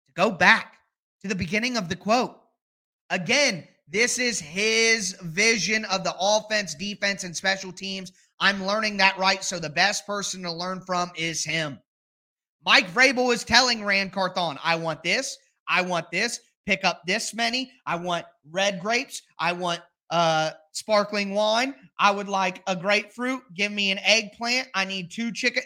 To 0.07 0.13
go 0.13 0.31
back 0.31 0.77
to 1.21 1.27
the 1.27 1.35
beginning 1.35 1.77
of 1.77 1.89
the 1.89 1.95
quote, 1.95 2.39
again, 3.11 3.67
this 3.88 4.20
is 4.20 4.39
his 4.39 5.15
vision 5.22 5.86
of 5.86 6.03
the 6.03 6.15
offense, 6.20 6.75
defense, 6.75 7.24
and 7.24 7.36
special 7.36 7.72
teams. 7.72 8.12
I'm 8.39 8.65
learning 8.65 8.98
that 8.98 9.17
right. 9.17 9.44
So 9.44 9.60
the 9.60 9.70
best 9.70 10.06
person 10.06 10.44
to 10.44 10.51
learn 10.51 10.82
from 10.82 11.12
is 11.15 11.44
him. 11.44 11.79
Mike 12.65 12.91
Vrabel 12.91 13.34
is 13.34 13.44
telling 13.44 13.84
Ran 13.84 14.10
Carthon, 14.10 14.60
I 14.63 14.75
want 14.75 15.01
this, 15.03 15.38
I 15.70 15.82
want 15.82 16.12
this, 16.12 16.39
pick 16.67 16.84
up 16.84 17.01
this 17.08 17.34
many. 17.34 17.72
I 17.88 17.96
want 17.96 18.25
red 18.51 18.79
grapes. 18.79 19.24
I 19.39 19.53
want 19.53 19.82
uh 20.12 20.51
sparkling 20.74 21.34
wine. 21.34 21.74
I 21.98 22.12
would 22.12 22.29
like 22.29 22.62
a 22.67 22.75
grapefruit. 22.75 23.41
Give 23.56 23.72
me 23.72 23.89
an 23.91 24.00
eggplant. 24.03 24.67
I 24.75 24.86
need 24.86 25.10
two 25.10 25.32
chicken. 25.32 25.63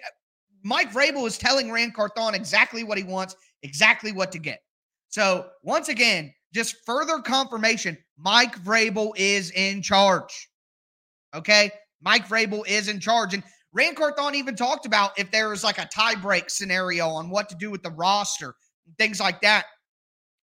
Mike 0.64 0.94
Vrabel 0.94 1.28
is 1.28 1.38
telling 1.38 1.72
Ran 1.72 1.92
Carthon 1.92 2.36
exactly 2.36 2.84
what 2.84 2.98
he 2.98 3.04
wants, 3.04 3.36
exactly 3.64 4.12
what 4.12 4.32
to 4.32 4.40
get. 4.40 4.62
So 5.10 5.48
once 5.64 5.90
again, 5.90 6.34
just 6.54 6.76
further 6.86 7.20
confirmation 7.20 7.98
Mike 8.18 8.62
Vrabel 8.64 9.12
is 9.16 9.52
in 9.52 9.82
charge. 9.82 10.50
Okay. 11.34 11.72
Mike 12.02 12.28
Vrabel 12.28 12.68
is 12.68 12.88
in 12.88 13.00
charge. 13.00 13.34
And 13.34 13.44
Ran 13.74 13.96
Carthon 13.96 14.36
even 14.36 14.56
talked 14.56 14.86
about 14.86 15.18
if 15.18 15.32
there 15.32 15.50
was 15.50 15.64
like 15.64 15.78
a 15.78 15.88
tiebreak 15.96 16.50
scenario 16.50 17.08
on 17.08 17.30
what 17.30 17.50
to 17.50 17.56
do 17.56 17.72
with 17.72 17.84
the 17.84 17.92
roster, 17.92 18.56
things 18.98 19.20
like 19.20 19.42
that. 19.42 19.66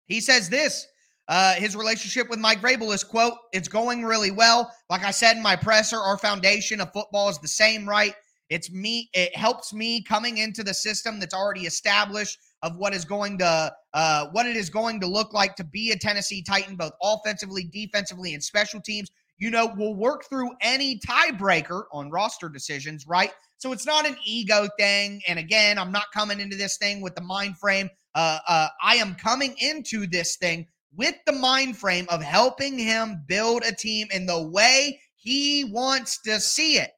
He 0.05 0.21
says 0.21 0.50
this 0.50 0.85
uh, 1.27 1.53
his 1.55 1.75
relationship 1.75 2.29
with 2.29 2.39
Mike 2.39 2.62
Vrabel 2.62 2.93
is, 2.93 3.03
quote, 3.03 3.33
it's 3.51 3.67
going 3.67 4.03
really 4.03 4.31
well. 4.31 4.71
Like 4.89 5.03
I 5.03 5.12
said 5.12 5.38
in 5.38 5.43
my 5.43 5.55
presser, 5.55 5.97
our 5.97 6.17
foundation 6.17 6.79
of 6.79 6.93
football 6.93 7.29
is 7.29 7.39
the 7.39 7.47
same, 7.47 7.88
right? 7.88 8.13
It's 8.50 8.71
me, 8.71 9.09
it 9.13 9.35
helps 9.35 9.74
me 9.74 10.03
coming 10.03 10.38
into 10.38 10.63
the 10.63 10.74
system 10.74 11.19
that's 11.19 11.33
already 11.33 11.62
established 11.62 12.38
of 12.62 12.77
what 12.77 12.93
is 12.93 13.05
going 13.05 13.38
to 13.39 13.74
uh, 13.93 14.27
what 14.31 14.45
it 14.45 14.55
is 14.55 14.69
going 14.69 15.00
to 15.00 15.07
look 15.07 15.33
like 15.33 15.55
to 15.55 15.63
be 15.63 15.91
a 15.91 15.97
Tennessee 15.97 16.43
Titan, 16.43 16.75
both 16.75 16.93
offensively, 17.01 17.63
defensively, 17.63 18.33
and 18.33 18.43
special 18.43 18.81
teams. 18.81 19.09
You 19.38 19.51
know, 19.51 19.74
we'll 19.75 19.95
work 19.95 20.25
through 20.29 20.51
any 20.62 21.00
tiebreaker 21.00 21.83
on 21.91 22.09
roster 22.09 22.50
decisions, 22.50 23.05
right? 23.05 23.31
So 23.57 23.71
it's 23.71 23.85
not 23.85 24.07
an 24.07 24.15
ego 24.25 24.67
thing. 24.77 25.21
And 25.27 25.39
again, 25.39 25.77
I'm 25.77 25.91
not 25.91 26.05
coming 26.13 26.39
into 26.39 26.55
this 26.55 26.77
thing 26.77 27.01
with 27.01 27.15
the 27.15 27.21
mind 27.21 27.57
frame. 27.57 27.89
Uh, 28.13 28.39
uh, 28.47 28.67
I 28.81 28.95
am 28.95 29.15
coming 29.15 29.55
into 29.59 30.07
this 30.07 30.38
thing 30.38 30.67
with 30.95 31.15
the 31.25 31.33
mind 31.33 31.77
frame 31.77 32.05
of 32.09 32.21
helping 32.21 32.77
him 32.79 33.24
build 33.27 33.63
a 33.63 33.74
team 33.74 34.07
in 34.12 34.25
the 34.25 34.41
way 34.47 35.00
he 35.15 35.65
wants 35.65 36.21
to 36.24 36.39
see 36.39 36.77
it. 36.77 36.91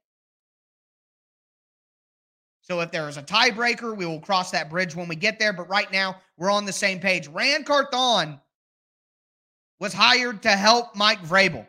So 2.67 2.81
if 2.81 2.91
there 2.91 3.07
is 3.07 3.15
a 3.15 3.23
tiebreaker, 3.23 3.95
we 3.95 4.05
will 4.05 4.19
cross 4.19 4.51
that 4.51 4.69
bridge 4.69 4.93
when 4.93 5.07
we 5.07 5.15
get 5.15 5.39
there. 5.39 5.53
But 5.53 5.69
right 5.69 5.89
now, 5.89 6.17
we're 6.35 6.51
on 6.51 6.65
the 6.65 6.73
same 6.73 6.99
page. 6.99 7.29
Ran 7.29 7.63
Carthon 7.63 8.41
was 9.79 9.93
hired 9.93 10.43
to 10.43 10.49
help 10.49 10.93
Mike 10.93 11.21
Vrabel. 11.21 11.65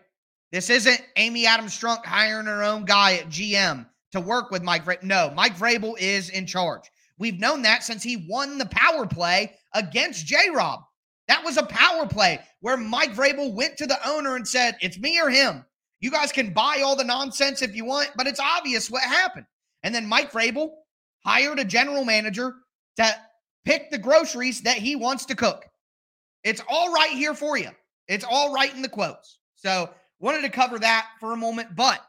This 0.50 0.70
isn't 0.70 1.00
Amy 1.14 1.46
Adams 1.46 1.78
Strunk 1.78 2.04
hiring 2.04 2.46
her 2.46 2.64
own 2.64 2.84
guy 2.84 3.14
at 3.14 3.28
GM 3.28 3.86
to 4.10 4.20
work 4.20 4.50
with 4.50 4.64
Mike 4.64 4.84
Vrabel. 4.84 5.04
No, 5.04 5.32
Mike 5.36 5.56
Vrabel 5.56 5.94
is 6.00 6.30
in 6.30 6.46
charge. 6.46 6.90
We've 7.16 7.38
known 7.38 7.62
that 7.62 7.84
since 7.84 8.02
he 8.02 8.26
won 8.28 8.58
the 8.58 8.66
power 8.66 9.06
play 9.06 9.52
against 9.74 10.26
J 10.26 10.50
Rob. 10.52 10.80
That 11.28 11.44
was 11.44 11.58
a 11.58 11.66
power 11.66 12.06
play 12.06 12.40
where 12.60 12.76
Mike 12.76 13.14
Vrabel 13.14 13.54
went 13.54 13.76
to 13.76 13.86
the 13.86 14.00
owner 14.08 14.34
and 14.34 14.48
said, 14.48 14.76
It's 14.80 14.98
me 14.98 15.20
or 15.20 15.30
him. 15.30 15.64
You 16.00 16.10
guys 16.10 16.32
can 16.32 16.52
buy 16.52 16.82
all 16.84 16.96
the 16.96 17.04
nonsense 17.04 17.62
if 17.62 17.76
you 17.76 17.84
want, 17.84 18.10
but 18.16 18.26
it's 18.26 18.40
obvious 18.40 18.90
what 18.90 19.04
happened. 19.04 19.46
And 19.84 19.94
then 19.94 20.08
Mike 20.08 20.32
Vrabel 20.32 20.70
hired 21.28 21.58
a 21.58 21.64
general 21.64 22.06
manager 22.06 22.54
to 22.96 23.06
pick 23.66 23.90
the 23.90 23.98
groceries 23.98 24.62
that 24.62 24.78
he 24.78 24.96
wants 24.96 25.26
to 25.26 25.36
cook. 25.36 25.66
It's 26.42 26.62
all 26.66 26.90
right 26.90 27.10
here 27.10 27.34
for 27.34 27.58
you. 27.58 27.68
It's 28.06 28.24
all 28.24 28.54
right 28.54 28.74
in 28.74 28.80
the 28.80 28.88
quotes. 28.88 29.38
So, 29.54 29.90
wanted 30.20 30.40
to 30.42 30.48
cover 30.48 30.78
that 30.78 31.06
for 31.20 31.32
a 31.32 31.36
moment, 31.36 31.76
but 31.76 32.00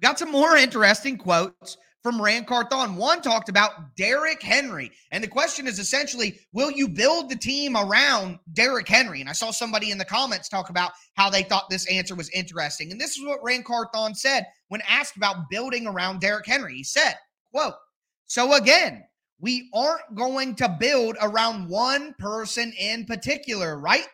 got 0.00 0.16
some 0.16 0.30
more 0.30 0.56
interesting 0.56 1.18
quotes 1.18 1.76
from 2.04 2.22
Ran 2.22 2.44
Carthon. 2.44 2.94
One 2.94 3.20
talked 3.20 3.48
about 3.48 3.96
Derrick 3.96 4.40
Henry. 4.40 4.92
And 5.10 5.22
the 5.22 5.28
question 5.28 5.66
is 5.66 5.80
essentially, 5.80 6.38
will 6.52 6.70
you 6.70 6.88
build 6.88 7.28
the 7.28 7.36
team 7.36 7.76
around 7.76 8.38
Derrick 8.52 8.88
Henry? 8.88 9.20
And 9.20 9.28
I 9.28 9.32
saw 9.32 9.50
somebody 9.50 9.90
in 9.90 9.98
the 9.98 10.04
comments 10.04 10.48
talk 10.48 10.70
about 10.70 10.92
how 11.14 11.28
they 11.28 11.42
thought 11.42 11.68
this 11.68 11.90
answer 11.90 12.14
was 12.14 12.30
interesting. 12.30 12.92
And 12.92 13.00
this 13.00 13.16
is 13.18 13.26
what 13.26 13.42
Rand 13.42 13.64
Carthon 13.64 14.14
said 14.14 14.46
when 14.68 14.82
asked 14.88 15.16
about 15.16 15.50
building 15.50 15.88
around 15.88 16.20
Derrick 16.20 16.46
Henry. 16.46 16.76
He 16.76 16.84
said, 16.84 17.14
quote, 17.52 17.74
so 18.28 18.54
again, 18.54 19.04
we 19.40 19.70
aren't 19.74 20.14
going 20.14 20.54
to 20.56 20.76
build 20.78 21.16
around 21.20 21.68
one 21.68 22.14
person 22.18 22.72
in 22.78 23.04
particular, 23.04 23.78
right? 23.78 24.06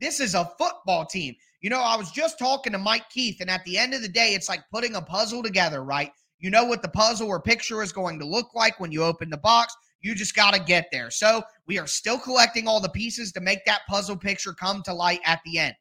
This 0.00 0.20
is 0.20 0.34
a 0.34 0.50
football 0.58 1.06
team. 1.06 1.34
You 1.60 1.70
know, 1.70 1.80
I 1.80 1.96
was 1.96 2.10
just 2.10 2.38
talking 2.38 2.72
to 2.72 2.78
Mike 2.78 3.08
Keith, 3.08 3.38
and 3.40 3.50
at 3.50 3.64
the 3.64 3.78
end 3.78 3.94
of 3.94 4.02
the 4.02 4.08
day, 4.08 4.34
it's 4.34 4.50
like 4.50 4.62
putting 4.70 4.96
a 4.96 5.02
puzzle 5.02 5.42
together, 5.42 5.82
right? 5.82 6.12
You 6.38 6.50
know 6.50 6.64
what 6.64 6.82
the 6.82 6.88
puzzle 6.88 7.28
or 7.28 7.40
picture 7.40 7.82
is 7.82 7.92
going 7.92 8.18
to 8.18 8.26
look 8.26 8.54
like 8.54 8.78
when 8.78 8.92
you 8.92 9.02
open 9.02 9.30
the 9.30 9.38
box. 9.38 9.74
You 10.02 10.14
just 10.14 10.36
got 10.36 10.52
to 10.52 10.60
get 10.60 10.88
there. 10.92 11.10
So 11.10 11.42
we 11.66 11.78
are 11.78 11.86
still 11.86 12.18
collecting 12.18 12.68
all 12.68 12.80
the 12.80 12.90
pieces 12.90 13.32
to 13.32 13.40
make 13.40 13.64
that 13.64 13.86
puzzle 13.88 14.18
picture 14.18 14.52
come 14.52 14.82
to 14.82 14.92
light 14.92 15.20
at 15.24 15.40
the 15.46 15.58
end. 15.58 15.74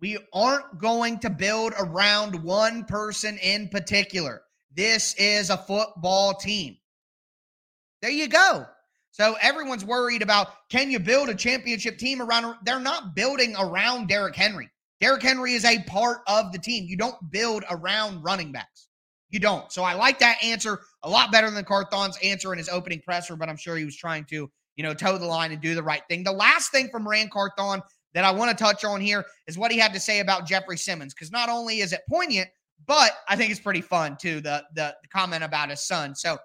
We 0.00 0.18
aren't 0.32 0.78
going 0.78 1.20
to 1.20 1.30
build 1.30 1.72
around 1.78 2.42
one 2.42 2.84
person 2.86 3.38
in 3.38 3.68
particular. 3.68 4.42
This 4.74 5.14
is 5.14 5.50
a 5.50 5.56
football 5.56 6.34
team. 6.34 6.76
There 8.02 8.10
you 8.10 8.28
go. 8.28 8.66
So 9.12 9.36
everyone's 9.40 9.84
worried 9.84 10.22
about 10.22 10.68
can 10.68 10.90
you 10.90 10.98
build 10.98 11.28
a 11.28 11.34
championship 11.34 11.98
team 11.98 12.20
around? 12.20 12.56
They're 12.64 12.80
not 12.80 13.14
building 13.14 13.54
around 13.56 14.08
Derrick 14.08 14.34
Henry. 14.34 14.68
Derrick 15.00 15.22
Henry 15.22 15.54
is 15.54 15.64
a 15.64 15.82
part 15.84 16.18
of 16.26 16.50
the 16.50 16.58
team. 16.58 16.86
You 16.88 16.96
don't 16.96 17.30
build 17.30 17.64
around 17.70 18.22
running 18.22 18.50
backs. 18.50 18.88
You 19.30 19.38
don't. 19.38 19.70
So 19.70 19.84
I 19.84 19.94
like 19.94 20.18
that 20.18 20.42
answer 20.42 20.80
a 21.02 21.10
lot 21.10 21.30
better 21.30 21.50
than 21.50 21.64
Carthon's 21.64 22.18
answer 22.22 22.52
in 22.52 22.58
his 22.58 22.68
opening 22.68 23.00
presser, 23.00 23.36
but 23.36 23.48
I'm 23.48 23.56
sure 23.56 23.76
he 23.76 23.84
was 23.84 23.96
trying 23.96 24.24
to, 24.26 24.50
you 24.76 24.82
know, 24.82 24.94
toe 24.94 25.18
the 25.18 25.26
line 25.26 25.52
and 25.52 25.60
do 25.60 25.74
the 25.74 25.82
right 25.82 26.02
thing. 26.08 26.24
The 26.24 26.32
last 26.32 26.72
thing 26.72 26.88
from 26.88 27.06
Ran 27.06 27.28
Carthon 27.28 27.82
that 28.14 28.24
I 28.24 28.30
want 28.30 28.56
to 28.56 28.64
touch 28.64 28.84
on 28.84 29.00
here 29.00 29.24
is 29.46 29.58
what 29.58 29.70
he 29.70 29.78
had 29.78 29.92
to 29.92 30.00
say 30.00 30.20
about 30.20 30.46
Jeffrey 30.46 30.78
Simmons, 30.78 31.14
because 31.14 31.32
not 31.32 31.48
only 31.48 31.80
is 31.80 31.92
it 31.92 32.02
poignant, 32.08 32.48
but 32.86 33.12
I 33.28 33.36
think 33.36 33.50
it's 33.50 33.60
pretty 33.60 33.80
fun 33.80 34.16
too, 34.20 34.40
the, 34.40 34.64
the, 34.74 34.94
the 35.02 35.08
comment 35.08 35.44
about 35.44 35.70
his 35.70 35.86
son. 35.86 36.14
So 36.14 36.38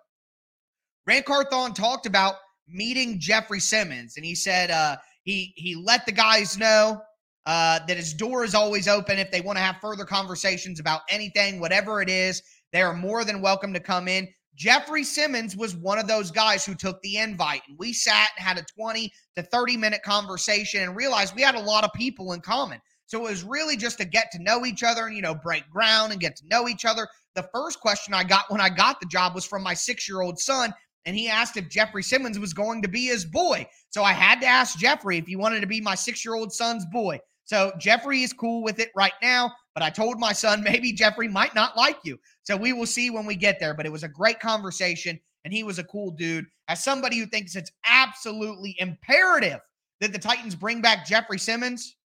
Ran 1.06 1.23
Carthon 1.23 1.73
talked 1.73 2.06
about 2.06 2.36
meeting 2.67 3.19
Jeffrey 3.19 3.60
Simmons, 3.60 4.15
and 4.15 4.25
he 4.25 4.36
said 4.36 4.71
uh, 4.71 4.97
he 5.23 5.54
he 5.56 5.75
let 5.75 6.06
the 6.06 6.12
guys 6.12 6.58
know 6.58 7.02
uh, 7.45 7.80
that 7.88 7.97
his 7.97 8.13
door 8.13 8.43
is 8.43 8.54
always 8.54 8.88
open 8.88 9.17
if 9.17 9.32
they 9.32 9.41
want 9.41 9.58
to 9.58 9.63
have 9.63 9.78
further 9.82 10.06
conversations 10.06 10.80
about 10.80 11.02
anything, 11.10 11.60
whatever 11.60 12.02
it 12.02 12.10
is. 12.10 12.43
They 12.71 12.82
are 12.82 12.93
more 12.93 13.23
than 13.23 13.41
welcome 13.41 13.73
to 13.73 13.80
come 13.80 14.08
in. 14.08 14.28
Jeffrey 14.56 15.04
Simmons 15.04 15.56
was 15.56 15.75
one 15.75 15.97
of 15.97 16.08
those 16.08 16.32
guys 16.32 16.65
who 16.65 16.75
took 16.75 17.02
the 17.02 17.17
invite, 17.17 17.62
and 17.67 17.78
we 17.80 17.93
sat 17.93 18.30
and 18.38 18.45
had 18.45 18.58
a 18.58 18.65
20 18.78 19.12
to 19.38 19.41
30 19.41 19.78
minute 19.78 20.04
conversation 20.04 20.84
and 20.84 20.95
realized 20.95 21.34
we 21.34 21.41
had 21.41 21.56
a 21.56 21.60
lot 21.60 21.84
of 21.84 21.91
people 21.93 22.34
in 22.34 22.41
common. 22.41 22.80
So 23.10 23.26
it 23.26 23.32
was 23.32 23.43
really 23.43 23.76
just 23.76 23.98
to 23.98 24.06
get 24.06 24.32
to 24.34 24.43
know 24.43 24.67
each 24.67 24.84
other 24.84 25.08
and, 25.08 25.15
you 25.15 25.24
know, 25.24 25.34
break 25.34 25.67
ground 25.67 26.12
and 26.12 26.22
get 26.22 26.36
to 26.36 26.48
know 26.48 26.67
each 26.67 26.86
other. 26.86 27.08
The 27.34 27.50
first 27.52 27.80
question 27.80 28.13
I 28.13 28.24
got 28.24 28.52
when 28.52 28.62
I 28.62 28.69
got 28.69 29.00
the 29.00 29.08
job 29.08 29.34
was 29.34 29.45
from 29.45 29.63
my 29.63 29.74
six 29.74 30.08
year 30.08 30.22
old 30.22 30.38
son, 30.38 30.72
and 31.06 31.15
he 31.15 31.28
asked 31.28 31.58
if 31.58 31.67
Jeffrey 31.69 32.04
Simmons 32.04 32.38
was 32.38 32.54
going 32.54 32.84
to 32.84 32.88
be 32.88 33.08
his 33.08 33.26
boy. 33.26 33.65
So 33.89 34.04
I 34.04 34.12
had 34.13 34.39
to 34.41 34.45
ask 34.45 34.78
Jeffrey 34.78 35.17
if 35.17 35.26
he 35.26 35.36
wanted 35.36 35.62
to 35.62 35.67
be 35.67 35.82
my 35.82 35.95
six 35.95 36.24
year 36.24 36.36
old 36.36 36.54
son's 36.54 36.86
boy. 36.86 37.19
So 37.45 37.72
Jeffrey 37.80 38.22
is 38.22 38.32
cool 38.32 38.62
with 38.62 38.78
it 38.78 38.91
right 38.95 39.13
now, 39.24 39.52
but 39.74 39.82
I 39.82 39.89
told 39.89 40.19
my 40.19 40.32
son 40.32 40.62
maybe 40.63 40.93
Jeffrey 40.93 41.28
might 41.28 41.56
not 41.56 41.76
like 41.76 41.98
you. 42.04 42.19
So 42.43 42.56
we 42.56 42.74
will 42.74 42.86
see 42.86 43.10
when 43.10 43.26
we 43.26 43.36
get 43.36 43.60
there. 43.60 43.74
But 43.74 43.88
it 43.88 43.91
was 43.91 44.04
a 44.04 44.08
great 44.08 44.39
conversation, 44.39 45.19
and 45.45 45.52
he 45.52 45.63
was 45.63 45.80
a 45.80 45.84
cool 45.84 46.12
dude. 46.12 46.45
As 46.67 46.84
somebody 46.84 47.17
who 47.17 47.26
thinks 47.26 47.56
it's 47.56 47.72
absolutely 47.88 48.76
imperative 48.78 49.62
that 50.00 50.13
the 50.13 50.19
Titans 50.19 50.54
bring 50.54 50.80
back 50.80 51.08
Jeffrey 51.08 51.39
Simmons, 51.39 51.95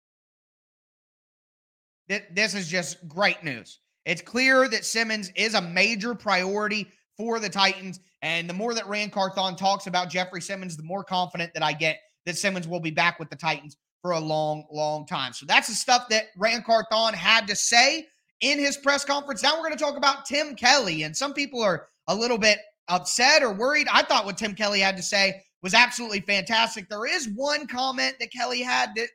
that 2.09 2.35
this 2.35 2.55
is 2.55 2.69
just 2.69 3.07
great 3.09 3.43
news. 3.43 3.81
It's 4.05 4.23
clear 4.23 4.69
that 4.69 4.85
Simmons 4.85 5.31
is 5.35 5.55
a 5.55 5.63
major 5.63 6.15
priority 6.15 6.89
for 7.17 7.41
the 7.41 7.49
Titans. 7.49 8.01
And 8.23 8.49
the 8.49 8.55
more 8.55 8.75
that 8.75 8.89
Ran 8.89 9.11
Carthon 9.11 9.57
talks 9.57 9.87
about 9.87 10.11
Jeffrey 10.11 10.43
Simmons, 10.43 10.77
the 10.77 10.83
more 10.83 11.05
confident 11.05 11.55
that 11.55 11.63
I 11.63 11.73
get 11.73 12.01
that 12.27 12.37
Simmons 12.37 12.69
will 12.69 12.81
be 12.81 12.91
back 12.91 13.19
with 13.19 13.31
the 13.31 13.37
Titans 13.37 13.77
for 14.03 14.13
a 14.13 14.21
long, 14.21 14.67
long 14.71 15.07
time. 15.07 15.33
So 15.33 15.47
that's 15.47 15.69
the 15.69 15.75
stuff 15.75 16.09
that 16.11 16.25
Ran 16.37 16.63
Carthon 16.63 17.15
had 17.15 17.47
to 17.49 17.57
say 17.57 18.07
in 18.41 18.59
his 18.59 18.77
press 18.77 19.05
conference. 19.05 19.43
Now 19.43 19.55
we're 19.55 19.67
going 19.67 19.77
to 19.77 19.83
talk 19.83 19.97
about 19.97 20.27
Tim 20.27 20.55
Kelly. 20.55 21.05
And 21.05 21.17
some 21.17 21.33
people 21.33 21.63
are 21.63 21.89
a 22.09 22.15
little 22.15 22.39
bit 22.39 22.59
upset 22.89 23.43
or 23.43 23.53
worried. 23.53 23.87
I 23.91 24.03
thought 24.03 24.27
what 24.27 24.37
Tim 24.37 24.55
Kelly 24.55 24.81
had 24.81 24.97
to 24.99 25.03
say 25.03 25.43
was 25.63 25.73
absolutely 25.73 26.21
fantastic. 26.21 26.89
There 26.91 27.07
is 27.07 27.31
one 27.35 27.67
comment 27.67 28.17
that 28.21 28.31
Kelly 28.31 28.61
had 28.61 28.91
that 28.97 29.09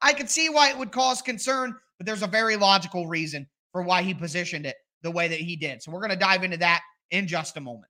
I 0.00 0.12
could 0.12 0.28
see 0.28 0.48
why 0.48 0.70
it 0.70 0.78
would 0.78 0.90
cause 0.90 1.22
concern, 1.22 1.76
but 1.98 2.06
there's 2.06 2.22
a 2.22 2.26
very 2.26 2.56
logical 2.56 3.06
reason 3.06 3.46
for 3.72 3.82
why 3.82 4.02
he 4.02 4.14
positioned 4.14 4.66
it 4.66 4.76
the 5.02 5.10
way 5.10 5.28
that 5.28 5.40
he 5.40 5.56
did. 5.56 5.82
So 5.82 5.90
we're 5.90 6.00
going 6.00 6.10
to 6.10 6.16
dive 6.16 6.44
into 6.44 6.58
that 6.58 6.82
in 7.10 7.26
just 7.26 7.56
a 7.56 7.60
moment. 7.60 7.86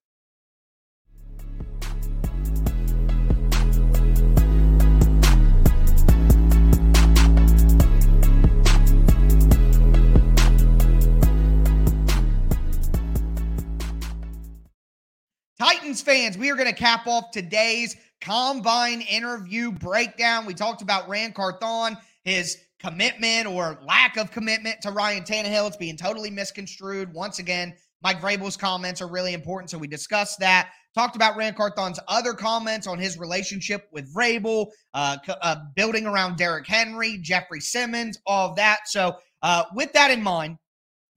Titans 15.58 16.02
fans, 16.02 16.36
we 16.36 16.50
are 16.50 16.56
going 16.56 16.66
to 16.66 16.74
cap 16.74 17.06
off 17.06 17.30
today's 17.30 17.96
combine 18.20 19.00
interview 19.00 19.70
breakdown. 19.70 20.44
We 20.44 20.54
talked 20.54 20.82
about 20.82 21.08
Ran 21.08 21.32
Carthon, 21.32 21.96
his 22.24 22.58
commitment 22.84 23.46
or 23.46 23.78
lack 23.86 24.16
of 24.16 24.30
commitment 24.30 24.80
to 24.82 24.90
Ryan 24.90 25.22
Tannehill. 25.22 25.68
It's 25.68 25.76
being 25.76 25.96
totally 25.96 26.30
misconstrued. 26.30 27.12
Once 27.12 27.38
again, 27.38 27.74
Mike 28.02 28.20
Vrabel's 28.20 28.56
comments 28.56 29.00
are 29.00 29.06
really 29.06 29.32
important, 29.32 29.70
so 29.70 29.78
we 29.78 29.86
discussed 29.86 30.40
that. 30.40 30.70
Talked 30.94 31.16
about 31.16 31.36
Ran 31.36 31.54
Carthon's 31.54 32.00
other 32.08 32.34
comments 32.34 32.86
on 32.86 32.98
his 32.98 33.18
relationship 33.18 33.88
with 33.92 34.12
Vrabel, 34.12 34.66
uh, 34.92 35.16
uh, 35.28 35.56
building 35.76 36.06
around 36.06 36.36
Derrick 36.36 36.66
Henry, 36.66 37.18
Jeffrey 37.22 37.60
Simmons, 37.60 38.18
all 38.26 38.50
of 38.50 38.56
that. 38.56 38.80
So, 38.86 39.16
uh, 39.42 39.64
with 39.74 39.92
that 39.94 40.10
in 40.10 40.22
mind, 40.22 40.58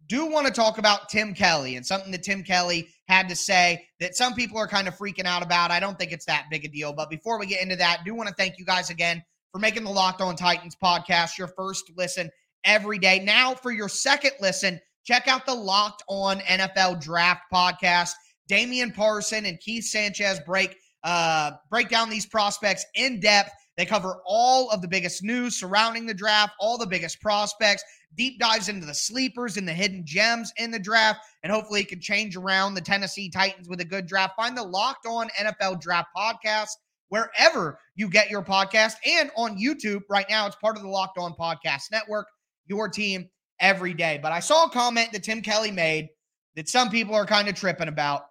do 0.07 0.27
want 0.27 0.45
to 0.47 0.53
talk 0.53 0.77
about 0.77 1.09
Tim 1.09 1.33
Kelly 1.33 1.75
and 1.75 1.85
something 1.85 2.11
that 2.11 2.23
Tim 2.23 2.43
Kelly 2.43 2.87
had 3.07 3.27
to 3.29 3.35
say 3.35 3.85
that 3.99 4.15
some 4.15 4.33
people 4.33 4.57
are 4.57 4.67
kind 4.67 4.87
of 4.87 4.95
freaking 4.95 5.25
out 5.25 5.43
about. 5.43 5.71
I 5.71 5.79
don't 5.79 5.97
think 5.97 6.11
it's 6.11 6.25
that 6.25 6.45
big 6.51 6.63
a 6.63 6.67
deal. 6.67 6.93
But 6.93 7.09
before 7.09 7.39
we 7.39 7.47
get 7.47 7.61
into 7.61 7.75
that, 7.77 8.01
do 8.05 8.13
want 8.13 8.29
to 8.29 8.35
thank 8.35 8.59
you 8.59 8.65
guys 8.65 8.89
again 8.89 9.23
for 9.55 9.59
making 9.59 9.85
the 9.85 9.89
Locked 9.89 10.19
On 10.19 10.35
Titans 10.35 10.75
podcast 10.75 11.37
your 11.37 11.47
first 11.47 11.89
listen 11.95 12.29
every 12.65 12.99
day. 12.99 13.21
Now, 13.23 13.55
for 13.55 13.71
your 13.71 13.87
second 13.87 14.31
listen, 14.41 14.81
check 15.05 15.29
out 15.29 15.45
the 15.45 15.55
Locked 15.55 16.03
On 16.09 16.39
NFL 16.39 17.01
Draft 17.01 17.43
podcast. 17.53 18.11
Damian 18.49 18.91
Parson 18.91 19.45
and 19.45 19.57
Keith 19.61 19.85
Sanchez 19.85 20.41
break 20.45 20.75
uh, 21.05 21.51
break 21.69 21.87
down 21.87 22.09
these 22.09 22.25
prospects 22.25 22.85
in 22.95 23.21
depth. 23.21 23.49
They 23.77 23.85
cover 23.85 24.17
all 24.25 24.69
of 24.71 24.81
the 24.81 24.89
biggest 24.89 25.23
news 25.23 25.57
surrounding 25.57 26.05
the 26.05 26.13
draft, 26.13 26.51
all 26.59 26.77
the 26.77 26.85
biggest 26.85 27.21
prospects, 27.21 27.81
deep 28.15 28.37
dives 28.41 28.67
into 28.67 28.85
the 28.85 28.93
sleepers 28.93 29.55
and 29.55 29.65
the 29.65 29.73
hidden 29.73 30.05
gems 30.05 30.51
in 30.57 30.69
the 30.69 30.79
draft, 30.79 31.21
and 31.43 31.53
hopefully 31.53 31.79
it 31.79 31.87
can 31.87 32.01
change 32.01 32.35
around 32.35 32.73
the 32.73 32.81
Tennessee 32.81 33.29
Titans 33.29 33.69
with 33.69 33.79
a 33.79 33.85
good 33.85 34.05
draft. 34.05 34.35
Find 34.35 34.57
the 34.57 34.63
Locked 34.63 35.05
On 35.05 35.29
NFL 35.39 35.79
Draft 35.79 36.09
podcast 36.13 36.71
wherever 37.09 37.79
you 37.95 38.09
get 38.09 38.29
your 38.29 38.41
podcast 38.41 38.95
and 39.05 39.31
on 39.35 39.57
YouTube 39.57 40.01
right 40.09 40.25
now. 40.29 40.47
It's 40.47 40.55
part 40.57 40.75
of 40.75 40.83
the 40.83 40.89
Locked 40.89 41.17
On 41.17 41.33
Podcast 41.33 41.91
Network, 41.91 42.27
your 42.67 42.89
team 42.89 43.29
every 43.59 43.93
day. 43.93 44.19
But 44.21 44.31
I 44.31 44.39
saw 44.39 44.65
a 44.65 44.69
comment 44.69 45.11
that 45.13 45.23
Tim 45.23 45.41
Kelly 45.41 45.71
made 45.71 46.09
that 46.55 46.69
some 46.69 46.89
people 46.89 47.15
are 47.15 47.25
kind 47.25 47.47
of 47.47 47.55
tripping 47.55 47.87
about. 47.87 48.25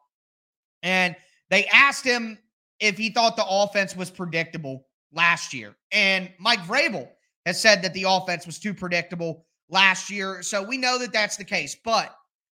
And 0.82 1.16
they 1.50 1.66
asked 1.66 2.04
him 2.04 2.38
if 2.80 2.98
he 2.98 3.10
thought 3.10 3.37
the 3.37 3.46
offense 3.46 3.96
was 3.96 4.10
predictable 4.10 4.87
last 5.12 5.54
year. 5.54 5.76
And 5.92 6.30
Mike 6.38 6.60
Vrabel 6.60 7.08
has 7.46 7.60
said 7.60 7.82
that 7.82 7.94
the 7.94 8.04
offense 8.08 8.46
was 8.46 8.58
too 8.58 8.74
predictable 8.74 9.46
last 9.68 10.10
year. 10.10 10.42
So 10.42 10.62
we 10.62 10.76
know 10.76 10.98
that 10.98 11.12
that's 11.12 11.37
the 11.37 11.44
case. 11.44 11.76
But 11.84 12.14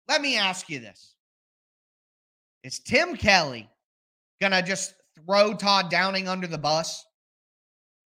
let 0.08 0.22
me 0.22 0.38
ask 0.38 0.70
you 0.70 0.80
this 0.80 1.16
Is 2.64 2.80
Tim 2.80 3.16
Kelly 3.16 3.70
going 4.42 4.54
to 4.54 4.62
just 4.62 4.94
throw 5.26 5.54
Todd 5.54 5.90
Downing 5.90 6.28
under 6.28 6.48
the 6.48 6.58
bus? 6.58 7.04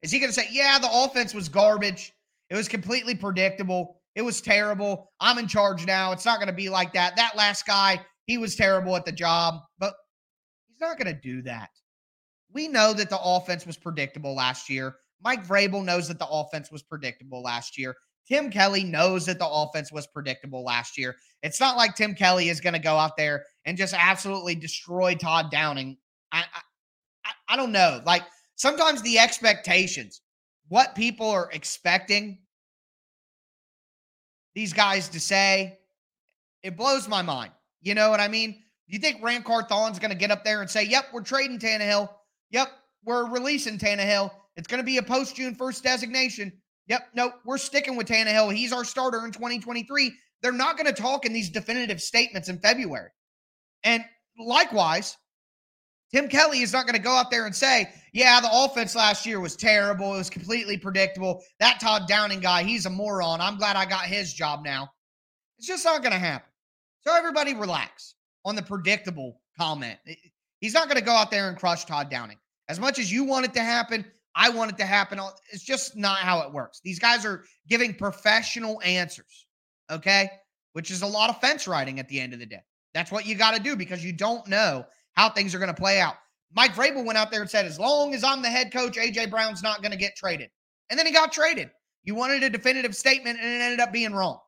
Is 0.01 0.11
he 0.11 0.19
going 0.19 0.31
to 0.31 0.39
say, 0.39 0.47
yeah, 0.51 0.79
the 0.79 0.89
offense 0.91 1.33
was 1.33 1.49
garbage? 1.49 2.13
It 2.49 2.55
was 2.55 2.67
completely 2.67 3.15
predictable. 3.15 4.01
It 4.15 4.21
was 4.21 4.41
terrible. 4.41 5.11
I'm 5.19 5.37
in 5.37 5.47
charge 5.47 5.85
now. 5.85 6.11
It's 6.11 6.25
not 6.25 6.37
going 6.37 6.47
to 6.47 6.53
be 6.53 6.69
like 6.69 6.93
that. 6.93 7.15
That 7.15 7.35
last 7.35 7.65
guy, 7.65 8.01
he 8.25 8.37
was 8.37 8.55
terrible 8.55 8.95
at 8.95 9.05
the 9.05 9.11
job, 9.11 9.61
but 9.77 9.93
he's 10.67 10.81
not 10.81 10.97
going 10.97 11.13
to 11.13 11.21
do 11.21 11.41
that. 11.43 11.69
We 12.51 12.67
know 12.67 12.93
that 12.93 13.09
the 13.09 13.19
offense 13.21 13.65
was 13.65 13.77
predictable 13.77 14.35
last 14.35 14.69
year. 14.69 14.95
Mike 15.23 15.45
Vrabel 15.45 15.83
knows 15.83 16.07
that 16.07 16.17
the 16.17 16.27
offense 16.27 16.71
was 16.71 16.81
predictable 16.81 17.43
last 17.43 17.77
year. 17.77 17.95
Tim 18.27 18.49
Kelly 18.51 18.83
knows 18.83 19.25
that 19.25 19.39
the 19.39 19.47
offense 19.47 19.91
was 19.91 20.07
predictable 20.07 20.63
last 20.63 20.97
year. 20.97 21.15
It's 21.43 21.59
not 21.59 21.77
like 21.77 21.95
Tim 21.95 22.13
Kelly 22.13 22.49
is 22.49 22.61
going 22.61 22.73
to 22.73 22.79
go 22.79 22.95
out 22.95 23.17
there 23.17 23.45
and 23.65 23.77
just 23.77 23.93
absolutely 23.97 24.55
destroy 24.55 25.15
Todd 25.15 25.51
Downing. 25.51 25.97
I, 26.31 26.43
I, 26.53 26.61
I 27.47 27.55
don't 27.55 27.71
know. 27.71 28.01
Like 28.05 28.23
sometimes 28.55 29.01
the 29.01 29.19
expectations, 29.19 30.21
what 30.67 30.95
people 30.95 31.29
are 31.29 31.49
expecting 31.51 32.39
these 34.55 34.73
guys 34.73 35.09
to 35.09 35.19
say, 35.19 35.79
it 36.63 36.75
blows 36.75 37.07
my 37.07 37.21
mind. 37.21 37.51
You 37.81 37.95
know 37.95 38.09
what 38.09 38.19
I 38.19 38.27
mean? 38.27 38.61
You 38.87 38.99
think 38.99 39.23
Ran 39.23 39.43
Carthon's 39.43 39.99
going 39.99 40.11
to 40.11 40.17
get 40.17 40.31
up 40.31 40.43
there 40.43 40.61
and 40.61 40.69
say, 40.69 40.83
"Yep, 40.83 41.05
we're 41.13 41.21
trading 41.21 41.59
Tannehill. 41.59 42.09
Yep, 42.51 42.69
we're 43.03 43.29
releasing 43.29 43.77
Tannehill. 43.77 44.31
It's 44.55 44.67
going 44.67 44.81
to 44.81 44.85
be 44.85 44.97
a 44.97 45.03
post 45.03 45.35
June 45.35 45.55
first 45.55 45.83
designation. 45.83 46.51
Yep. 46.87 47.09
No, 47.13 47.31
we're 47.45 47.57
sticking 47.57 47.95
with 47.95 48.07
Tannehill. 48.07 48.53
He's 48.53 48.73
our 48.73 48.83
starter 48.83 49.23
in 49.25 49.31
2023. 49.31 50.11
They're 50.41 50.51
not 50.51 50.77
going 50.77 50.93
to 50.93 51.01
talk 51.01 51.25
in 51.25 51.33
these 51.33 51.49
definitive 51.49 52.01
statements 52.01 52.49
in 52.49 52.59
February. 52.59 53.09
And 53.83 54.03
likewise, 54.37 55.15
Tim 56.11 56.27
Kelly 56.27 56.61
is 56.61 56.73
not 56.73 56.85
going 56.85 56.95
to 56.95 57.01
go 57.01 57.11
out 57.11 57.29
there 57.29 57.45
and 57.45 57.55
say, 57.55 57.89
yeah, 58.13 58.41
the 58.41 58.49
offense 58.51 58.95
last 58.95 59.25
year 59.25 59.39
was 59.39 59.55
terrible. 59.55 60.15
It 60.15 60.17
was 60.17 60.29
completely 60.29 60.77
predictable. 60.77 61.43
That 61.59 61.79
Todd 61.79 62.07
Downing 62.07 62.39
guy, 62.39 62.63
he's 62.63 62.87
a 62.87 62.89
moron. 62.89 63.41
I'm 63.41 63.57
glad 63.57 63.75
I 63.75 63.85
got 63.85 64.05
his 64.05 64.33
job 64.33 64.63
now. 64.63 64.89
It's 65.57 65.67
just 65.67 65.85
not 65.85 66.01
going 66.01 66.13
to 66.13 66.19
happen. 66.19 66.49
So 67.01 67.15
everybody 67.15 67.53
relax 67.53 68.15
on 68.43 68.55
the 68.55 68.63
predictable 68.63 69.39
comment. 69.57 69.99
He's 70.61 70.73
not 70.73 70.87
going 70.87 70.97
to 70.97 71.05
go 71.05 71.11
out 71.11 71.31
there 71.31 71.47
and 71.47 71.57
crush 71.57 71.85
Todd 71.85 72.09
Downing. 72.09 72.37
As 72.67 72.79
much 72.79 72.97
as 72.97 73.11
you 73.11 73.23
want 73.23 73.45
it 73.45 73.53
to 73.53 73.61
happen, 73.61 74.05
I 74.35 74.49
want 74.49 74.71
it 74.71 74.77
to 74.77 74.85
happen. 74.85 75.19
It's 75.51 75.63
just 75.63 75.95
not 75.95 76.19
how 76.19 76.41
it 76.41 76.51
works. 76.51 76.81
These 76.83 76.99
guys 76.99 77.25
are 77.25 77.43
giving 77.67 77.93
professional 77.93 78.81
answers, 78.81 79.47
okay? 79.91 80.29
Which 80.73 80.91
is 80.91 81.01
a 81.01 81.07
lot 81.07 81.29
of 81.29 81.39
fence 81.41 81.67
riding 81.67 81.99
at 81.99 82.07
the 82.09 82.19
end 82.19 82.33
of 82.33 82.39
the 82.39 82.45
day. 82.45 82.61
That's 82.93 83.11
what 83.11 83.25
you 83.25 83.35
got 83.35 83.55
to 83.55 83.61
do 83.61 83.75
because 83.75 84.03
you 84.03 84.13
don't 84.13 84.47
know 84.47 84.85
how 85.19 85.29
things 85.29 85.53
are 85.53 85.59
going 85.59 85.73
to 85.73 85.81
play 85.81 85.99
out. 85.99 86.15
Mike 86.55 86.73
Vrabel 86.73 87.05
went 87.05 87.17
out 87.17 87.29
there 87.29 87.41
and 87.41 87.49
said, 87.49 87.65
as 87.65 87.77
long 87.77 88.13
as 88.13 88.23
I'm 88.23 88.41
the 88.41 88.49
head 88.49 88.71
coach, 88.71 88.95
AJ 88.95 89.29
Brown's 89.29 89.61
not 89.61 89.81
going 89.81 89.91
to 89.91 89.97
get 89.97 90.15
traded. 90.15 90.49
And 90.89 90.97
then 90.97 91.05
he 91.05 91.11
got 91.11 91.33
traded. 91.33 91.69
You 92.03 92.15
wanted 92.15 92.41
a 92.41 92.49
definitive 92.49 92.95
statement 92.95 93.37
and 93.37 93.47
it 93.53 93.61
ended 93.61 93.81
up 93.81 93.91
being 93.91 94.13
wrong. 94.13 94.39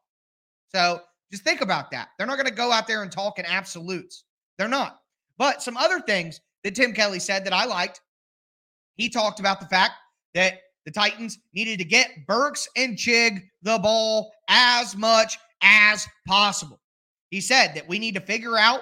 So 0.74 1.02
just 1.30 1.44
think 1.44 1.60
about 1.60 1.92
that. 1.92 2.08
They're 2.18 2.26
not 2.26 2.38
going 2.38 2.48
to 2.48 2.54
go 2.54 2.72
out 2.72 2.88
there 2.88 3.04
and 3.04 3.12
talk 3.12 3.38
in 3.38 3.46
absolutes. 3.46 4.24
They're 4.58 4.70
not. 4.70 5.00
But 5.38 5.62
some 5.62 5.76
other 5.76 6.00
things 6.00 6.40
that 6.64 6.74
Tim 6.74 6.94
Kelly 6.94 7.20
said 7.20 7.44
that 7.46 7.54
I 7.54 7.66
liked 7.66 8.00
he 8.96 9.10
talked 9.10 9.42
about 9.42 9.60
the 9.60 9.68
fact 9.68 9.94
that 10.36 10.60
the 10.86 10.92
Titans 10.92 11.40
needed 11.54 11.80
to 11.80 11.86
get 11.86 12.12
Burks 12.28 12.70
and 12.78 12.98
Chig 12.98 13.42
the 13.62 13.78
ball 13.78 14.32
as 14.48 14.96
much 14.96 15.38
as 15.62 16.08
possible. 16.26 16.80
He 17.30 17.42
said 17.42 17.74
that 17.76 17.90
we 17.90 18.00
need 18.00 18.16
to 18.16 18.22
figure 18.22 18.58
out 18.58 18.82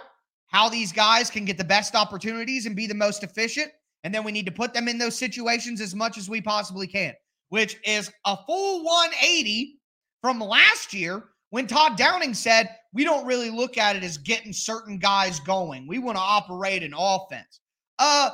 how 0.50 0.68
these 0.70 0.92
guys 0.92 1.30
can 1.30 1.46
get 1.46 1.58
the 1.58 1.64
best 1.64 1.96
opportunities 1.96 2.66
and 2.66 2.76
be 2.76 2.88
the 2.88 2.94
most 2.94 3.24
efficient. 3.24 3.72
And 4.04 4.14
then 4.14 4.24
we 4.24 4.32
need 4.32 4.46
to 4.46 4.52
put 4.52 4.74
them 4.74 4.88
in 4.88 4.98
those 4.98 5.18
situations 5.18 5.82
as 5.82 5.96
much 5.96 6.18
as 6.18 6.30
we 6.30 6.42
possibly 6.42 6.88
can, 6.88 7.14
which 7.50 7.78
is 7.86 8.12
a 8.26 8.38
full 8.46 8.84
180 8.84 9.80
from 10.22 10.40
last 10.40 10.94
year 10.94 11.24
when 11.50 11.68
Todd 11.68 11.98
Downing 11.98 12.34
said, 12.34 12.70
We 12.94 13.04
don't 13.04 13.26
really 13.26 13.50
look 13.50 13.78
at 13.78 13.96
it 13.96 14.04
as 14.04 14.18
getting 14.18 14.54
certain 14.54 14.98
guys 14.98 15.40
going. 15.40 15.88
We 15.88 16.00
want 16.00 16.18
to 16.18 16.22
operate 16.22 16.84
an 16.84 16.94
offense. 16.98 17.60
Uh, 17.98 18.32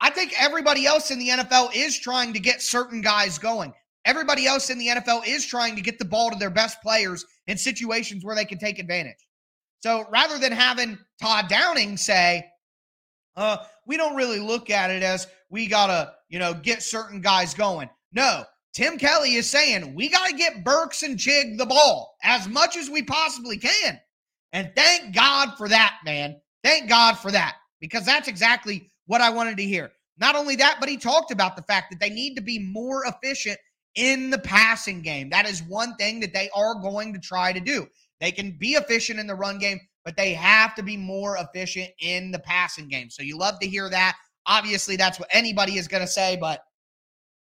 I 0.00 0.10
think 0.10 0.32
everybody 0.40 0.86
else 0.86 1.10
in 1.10 1.18
the 1.18 1.28
NFL 1.28 1.74
is 1.74 1.98
trying 1.98 2.32
to 2.32 2.38
get 2.38 2.62
certain 2.62 3.00
guys 3.00 3.38
going. 3.38 3.74
Everybody 4.04 4.46
else 4.46 4.70
in 4.70 4.78
the 4.78 4.88
NFL 4.88 5.26
is 5.26 5.44
trying 5.44 5.74
to 5.76 5.82
get 5.82 5.98
the 5.98 6.04
ball 6.04 6.30
to 6.30 6.38
their 6.38 6.50
best 6.50 6.80
players 6.80 7.26
in 7.46 7.58
situations 7.58 8.24
where 8.24 8.36
they 8.36 8.44
can 8.44 8.58
take 8.58 8.78
advantage. 8.78 9.27
So 9.80 10.06
rather 10.10 10.38
than 10.38 10.52
having 10.52 10.98
Todd 11.20 11.48
Downing 11.48 11.96
say, 11.96 12.44
uh, 13.36 13.58
we 13.86 13.96
don't 13.96 14.16
really 14.16 14.40
look 14.40 14.70
at 14.70 14.90
it 14.90 15.02
as 15.02 15.28
we 15.48 15.66
got 15.66 15.86
to, 15.86 16.12
you 16.28 16.38
know, 16.38 16.54
get 16.54 16.82
certain 16.82 17.20
guys 17.20 17.54
going. 17.54 17.88
No, 18.12 18.44
Tim 18.74 18.98
Kelly 18.98 19.34
is 19.34 19.48
saying 19.48 19.94
we 19.94 20.08
got 20.08 20.28
to 20.28 20.36
get 20.36 20.64
Burks 20.64 21.02
and 21.02 21.16
Chig 21.16 21.58
the 21.58 21.66
ball 21.66 22.16
as 22.22 22.48
much 22.48 22.76
as 22.76 22.90
we 22.90 23.02
possibly 23.02 23.56
can. 23.56 24.00
And 24.52 24.72
thank 24.74 25.14
God 25.14 25.54
for 25.56 25.68
that, 25.68 25.98
man. 26.04 26.40
Thank 26.64 26.88
God 26.88 27.14
for 27.14 27.30
that 27.30 27.56
because 27.80 28.04
that's 28.04 28.28
exactly 28.28 28.90
what 29.06 29.20
I 29.20 29.30
wanted 29.30 29.56
to 29.58 29.64
hear. 29.64 29.92
Not 30.18 30.34
only 30.34 30.56
that, 30.56 30.78
but 30.80 30.88
he 30.88 30.96
talked 30.96 31.30
about 31.30 31.54
the 31.54 31.62
fact 31.62 31.90
that 31.90 32.00
they 32.00 32.10
need 32.10 32.34
to 32.34 32.42
be 32.42 32.58
more 32.58 33.04
efficient 33.04 33.58
in 33.94 34.30
the 34.30 34.38
passing 34.38 35.00
game. 35.02 35.30
That 35.30 35.48
is 35.48 35.62
one 35.62 35.94
thing 35.96 36.20
that 36.20 36.32
they 36.32 36.50
are 36.54 36.74
going 36.74 37.12
to 37.14 37.20
try 37.20 37.52
to 37.52 37.60
do. 37.60 37.86
They 38.20 38.32
can 38.32 38.52
be 38.58 38.72
efficient 38.72 39.20
in 39.20 39.26
the 39.26 39.34
run 39.34 39.58
game, 39.58 39.80
but 40.04 40.16
they 40.16 40.32
have 40.34 40.74
to 40.74 40.82
be 40.82 40.96
more 40.96 41.36
efficient 41.36 41.90
in 42.00 42.30
the 42.30 42.38
passing 42.38 42.88
game. 42.88 43.10
So 43.10 43.22
you 43.22 43.38
love 43.38 43.58
to 43.60 43.68
hear 43.68 43.88
that. 43.90 44.16
Obviously, 44.46 44.96
that's 44.96 45.20
what 45.20 45.28
anybody 45.32 45.76
is 45.76 45.88
going 45.88 46.02
to 46.02 46.08
say. 46.08 46.36
But 46.40 46.62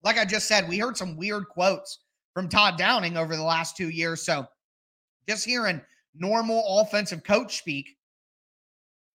like 0.04 0.18
I 0.18 0.26
just 0.26 0.48
said, 0.48 0.70
we 0.70 0.78
heard 0.78 0.98
some 0.98 1.18
weird 1.18 1.48
quotes 1.50 2.00
from 2.34 2.48
Todd 2.48 2.78
Downing 2.78 3.18
over 3.18 3.36
the 3.36 3.44
last 3.44 3.76
two 3.76 3.90
years. 3.90 4.22
So 4.22 4.46
just 5.28 5.46
hearing 5.46 5.82
normal 6.16 6.64
offensive 6.80 7.24
coach 7.24 7.58
speak, 7.58 7.98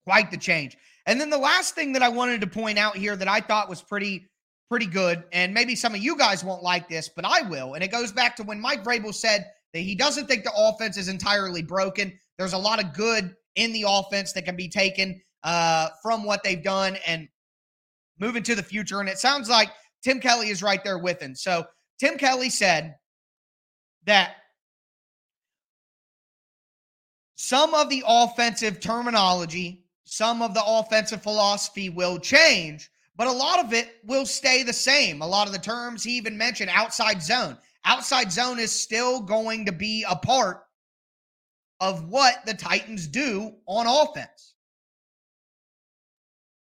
quite 0.05 0.31
the 0.31 0.37
change. 0.37 0.77
And 1.07 1.21
then 1.21 1.31
the 1.31 1.38
last 1.38 1.75
thing 1.75 1.93
that 1.93 2.03
I 2.03 2.09
wanted 2.09 2.41
to 2.43 2.47
point 2.47 2.79
out 2.79 2.97
here 2.97 3.17
that 3.17 3.29
I 3.29 3.41
thought 3.41 3.69
was 3.69 3.83
pretty 3.83 4.29
pretty 4.73 4.87
good, 4.87 5.23
and 5.33 5.53
maybe 5.53 5.75
some 5.75 5.95
of 5.95 6.01
you 6.01 6.17
guys 6.17 6.43
won't 6.43 6.62
like 6.62 6.88
this, 6.88 7.07
but 7.07 7.27
I 7.27 7.43
will. 7.43 7.75
And 7.75 7.85
it 7.85 7.91
goes 7.93 8.11
back 8.11 8.35
to 8.37 8.43
when 8.43 8.59
Mike 8.59 8.83
Vrabel 8.83 9.12
said 9.12 9.45
he 9.81 9.95
doesn't 9.95 10.27
think 10.27 10.45
the 10.45 10.53
offense 10.57 10.97
is 10.97 11.09
entirely 11.09 11.63
broken. 11.63 12.13
There's 12.39 12.53
a 12.53 12.59
lot 12.59 12.83
of 12.83 12.93
good 12.93 13.35
in 13.57 13.73
the 13.73 13.85
offense 13.87 14.33
that 14.33 14.45
can 14.45 14.57
be 14.57 14.69
taken 14.69 15.21
uh, 15.45 15.89
from 16.03 16.25
what 16.25 16.43
they've 16.43 16.63
done 16.63 16.97
and 17.07 17.29
moving 18.19 18.43
to 18.45 18.55
the 18.55 18.63
future. 18.63 19.01
And 19.01 19.09
it 19.09 19.19
sounds 19.19 19.49
like 19.49 19.71
Tim 20.03 20.21
Kelly 20.21 20.49
is 20.49 20.63
right 20.63 20.83
there 20.85 20.99
with 20.99 21.21
him. 21.21 21.35
So 21.35 21.65
Tim 21.99 22.19
Kelly 22.19 22.51
said 22.51 22.95
that 24.05 24.37
some 27.37 27.75
of 27.75 27.89
the 27.89 28.05
offensive 28.07 28.81
terminology, 28.81 29.85
some 30.05 30.43
of 30.43 30.55
the 30.55 30.63
offensive 30.65 31.23
philosophy 31.23 31.89
will 31.89 32.19
change, 32.19 32.91
but 33.17 33.27
a 33.27 33.33
lot 33.33 33.65
of 33.65 33.73
it 33.73 33.97
will 34.05 34.27
stay 34.27 34.63
the 34.63 34.73
same. 34.73 35.23
A 35.23 35.27
lot 35.27 35.47
of 35.47 35.53
the 35.53 35.59
terms 35.59 36.05
he 36.05 36.17
even 36.17 36.37
mentioned 36.37 36.71
outside 36.73 37.23
zone. 37.23 37.59
Outside 37.85 38.31
zone 38.31 38.59
is 38.59 38.71
still 38.71 39.21
going 39.21 39.66
to 39.66 39.73
be 39.73 40.05
a 40.09 40.16
part 40.16 40.62
of 41.81 42.09
what 42.09 42.47
the 42.47 42.55
Titans 42.55 43.09
do 43.09 43.53
on 43.66 43.87
offense. 43.87 44.55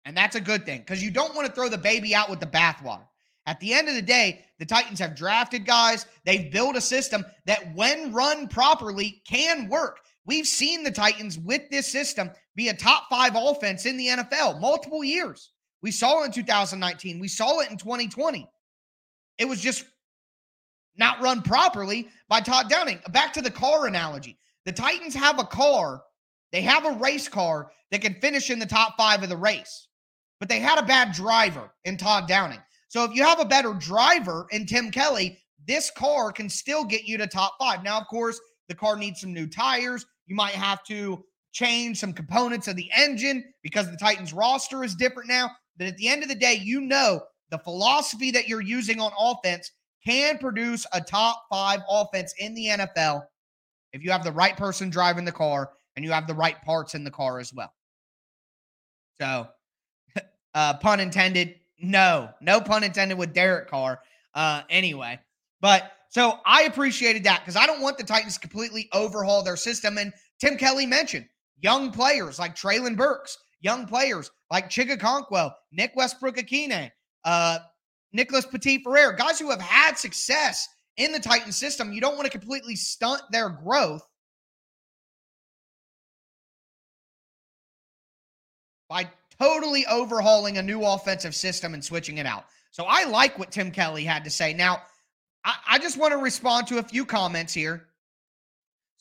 And 0.05 0.15
that's 0.15 0.35
a 0.35 0.41
good 0.41 0.65
thing 0.65 0.79
because 0.79 1.03
you 1.03 1.11
don't 1.11 1.35
want 1.35 1.47
to 1.47 1.53
throw 1.53 1.69
the 1.69 1.77
baby 1.77 2.15
out 2.15 2.29
with 2.29 2.39
the 2.39 2.45
bathwater. 2.45 3.05
At 3.45 3.59
the 3.59 3.73
end 3.73 3.89
of 3.89 3.95
the 3.95 4.01
day, 4.01 4.45
the 4.59 4.65
Titans 4.65 4.99
have 4.99 5.15
drafted 5.15 5.65
guys. 5.65 6.05
They've 6.25 6.51
built 6.51 6.75
a 6.75 6.81
system 6.81 7.25
that, 7.45 7.75
when 7.75 8.13
run 8.13 8.47
properly, 8.47 9.21
can 9.27 9.67
work. 9.67 9.99
We've 10.25 10.47
seen 10.47 10.83
the 10.83 10.91
Titans 10.91 11.37
with 11.39 11.69
this 11.69 11.87
system 11.87 12.31
be 12.55 12.69
a 12.69 12.73
top 12.73 13.09
five 13.09 13.33
offense 13.35 13.85
in 13.85 13.97
the 13.97 14.07
NFL 14.07 14.61
multiple 14.61 15.03
years. 15.03 15.51
We 15.81 15.91
saw 15.91 16.21
it 16.21 16.27
in 16.27 16.31
2019. 16.31 17.19
We 17.19 17.27
saw 17.27 17.59
it 17.59 17.71
in 17.71 17.77
2020. 17.77 18.47
It 19.39 19.45
was 19.45 19.59
just 19.59 19.85
not 20.97 21.21
run 21.21 21.41
properly 21.41 22.07
by 22.27 22.41
Todd 22.41 22.69
Downing. 22.69 22.99
Back 23.11 23.33
to 23.33 23.41
the 23.41 23.51
car 23.51 23.87
analogy. 23.87 24.37
The 24.65 24.71
Titans 24.71 25.15
have 25.15 25.39
a 25.39 25.43
car, 25.43 26.03
they 26.51 26.61
have 26.61 26.85
a 26.85 26.97
race 26.97 27.27
car 27.27 27.71
that 27.89 28.01
can 28.01 28.15
finish 28.15 28.49
in 28.49 28.59
the 28.59 28.65
top 28.65 28.95
five 28.97 29.23
of 29.23 29.29
the 29.29 29.37
race, 29.37 29.87
but 30.39 30.49
they 30.49 30.59
had 30.59 30.77
a 30.77 30.85
bad 30.85 31.13
driver 31.13 31.71
in 31.85 31.97
Todd 31.97 32.27
Downing. 32.27 32.61
So 32.87 33.03
if 33.03 33.15
you 33.15 33.23
have 33.23 33.39
a 33.39 33.45
better 33.45 33.73
driver 33.73 34.47
in 34.51 34.65
Tim 34.65 34.91
Kelly, 34.91 35.39
this 35.67 35.91
car 35.91 36.31
can 36.31 36.49
still 36.49 36.83
get 36.83 37.05
you 37.05 37.17
to 37.17 37.27
top 37.27 37.55
five. 37.59 37.83
Now, 37.83 37.99
of 37.99 38.07
course, 38.07 38.39
the 38.67 38.75
car 38.75 38.97
needs 38.97 39.21
some 39.21 39.33
new 39.33 39.47
tires. 39.47 40.05
You 40.27 40.35
might 40.35 40.53
have 40.53 40.83
to 40.85 41.23
change 41.51 41.99
some 41.99 42.13
components 42.13 42.67
of 42.67 42.75
the 42.75 42.89
engine 42.95 43.43
because 43.63 43.89
the 43.89 43.97
Titans 43.97 44.33
roster 44.33 44.83
is 44.83 44.95
different 44.95 45.29
now. 45.29 45.51
But 45.77 45.87
at 45.87 45.97
the 45.97 46.07
end 46.07 46.23
of 46.23 46.29
the 46.29 46.35
day, 46.35 46.59
you 46.61 46.81
know 46.81 47.21
the 47.49 47.57
philosophy 47.57 48.31
that 48.31 48.47
you're 48.47 48.61
using 48.61 48.99
on 48.99 49.11
offense 49.19 49.71
can 50.05 50.37
produce 50.37 50.85
a 50.93 51.01
top 51.01 51.45
five 51.49 51.81
offense 51.89 52.33
in 52.39 52.53
the 52.53 52.67
NFL 52.67 53.23
if 53.93 54.03
you 54.03 54.11
have 54.11 54.23
the 54.23 54.31
right 54.31 54.57
person 54.57 54.89
driving 54.89 55.25
the 55.25 55.31
car 55.31 55.71
and 55.95 56.05
you 56.05 56.11
have 56.11 56.27
the 56.27 56.33
right 56.33 56.61
parts 56.63 56.95
in 56.95 57.03
the 57.03 57.11
car 57.11 57.39
as 57.39 57.53
well. 57.53 57.73
So, 59.19 59.47
uh, 60.53 60.77
pun 60.77 60.99
intended, 60.99 61.55
no, 61.79 62.29
no 62.41 62.61
pun 62.61 62.83
intended 62.83 63.17
with 63.17 63.33
Derek 63.33 63.69
Carr. 63.69 63.99
Uh, 64.33 64.61
anyway, 64.69 65.19
but 65.59 65.91
so 66.09 66.39
I 66.45 66.63
appreciated 66.63 67.23
that 67.25 67.41
because 67.41 67.55
I 67.55 67.65
don't 67.65 67.81
want 67.81 67.97
the 67.97 68.03
Titans 68.03 68.37
completely 68.37 68.89
overhaul 68.93 69.43
their 69.43 69.55
system. 69.55 69.97
And 69.97 70.13
Tim 70.39 70.57
Kelly 70.57 70.85
mentioned 70.85 71.25
young 71.61 71.91
players 71.91 72.39
like 72.39 72.55
Treylon 72.55 72.97
Burks, 72.97 73.37
young 73.61 73.85
players 73.85 74.31
like 74.49 74.69
Chig 74.69 74.89
Nick 75.71 75.91
Westbrook-Ikhine, 75.95 76.91
uh, 77.23 77.59
Nicholas 78.13 78.45
Petit-Frere, 78.45 79.13
guys 79.13 79.39
who 79.39 79.49
have 79.49 79.61
had 79.61 79.97
success 79.97 80.67
in 80.97 81.11
the 81.11 81.19
Titan 81.19 81.51
system. 81.51 81.93
You 81.93 82.01
don't 82.01 82.15
want 82.15 82.25
to 82.25 82.37
completely 82.37 82.75
stunt 82.75 83.21
their 83.31 83.49
growth 83.49 84.05
by 88.89 89.09
totally 89.39 89.85
overhauling 89.87 90.57
a 90.57 90.61
new 90.61 90.81
offensive 90.83 91.33
system 91.33 91.73
and 91.73 91.83
switching 91.83 92.17
it 92.17 92.25
out. 92.25 92.45
So 92.71 92.85
I 92.87 93.05
like 93.05 93.39
what 93.39 93.51
Tim 93.51 93.71
Kelly 93.71 94.03
had 94.03 94.23
to 94.25 94.29
say. 94.29 94.53
Now, 94.53 94.81
I, 95.43 95.55
I 95.67 95.79
just 95.79 95.97
want 95.97 96.11
to 96.11 96.17
respond 96.17 96.67
to 96.67 96.77
a 96.77 96.83
few 96.83 97.05
comments 97.05 97.53
here. 97.53 97.87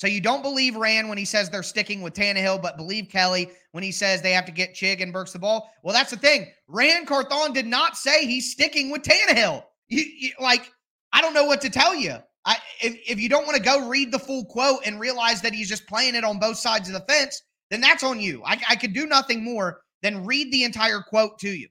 So 0.00 0.06
you 0.06 0.22
don't 0.22 0.40
believe 0.40 0.76
Ran 0.76 1.08
when 1.08 1.18
he 1.18 1.26
says 1.26 1.50
they're 1.50 1.62
sticking 1.62 2.00
with 2.00 2.14
Tannehill, 2.14 2.62
but 2.62 2.78
believe 2.78 3.10
Kelly 3.10 3.50
when 3.72 3.84
he 3.84 3.92
says 3.92 4.22
they 4.22 4.32
have 4.32 4.46
to 4.46 4.52
get 4.52 4.74
Chig 4.74 5.02
and 5.02 5.12
Burks 5.12 5.34
the 5.34 5.38
ball. 5.38 5.70
Well, 5.82 5.92
that's 5.92 6.10
the 6.10 6.16
thing. 6.16 6.50
Ran 6.68 7.04
Carthon 7.04 7.52
did 7.52 7.66
not 7.66 7.98
say 7.98 8.24
he's 8.24 8.50
sticking 8.50 8.90
with 8.90 9.02
Tannehill. 9.02 9.62
You, 9.88 10.04
you, 10.18 10.32
like, 10.40 10.72
I 11.12 11.20
don't 11.20 11.34
know 11.34 11.44
what 11.44 11.60
to 11.60 11.68
tell 11.68 11.94
you. 11.94 12.14
I, 12.46 12.56
if, 12.80 12.98
if 13.06 13.20
you 13.20 13.28
don't 13.28 13.44
want 13.44 13.58
to 13.58 13.62
go 13.62 13.90
read 13.90 14.10
the 14.10 14.18
full 14.18 14.46
quote 14.46 14.80
and 14.86 14.98
realize 14.98 15.42
that 15.42 15.52
he's 15.52 15.68
just 15.68 15.86
playing 15.86 16.14
it 16.14 16.24
on 16.24 16.38
both 16.38 16.56
sides 16.56 16.88
of 16.88 16.94
the 16.94 17.12
fence, 17.12 17.42
then 17.68 17.82
that's 17.82 18.02
on 18.02 18.18
you. 18.18 18.42
I, 18.46 18.58
I 18.70 18.76
could 18.76 18.94
do 18.94 19.04
nothing 19.04 19.44
more 19.44 19.82
than 20.00 20.24
read 20.24 20.50
the 20.50 20.64
entire 20.64 21.02
quote 21.02 21.38
to 21.40 21.50
you. 21.50 21.68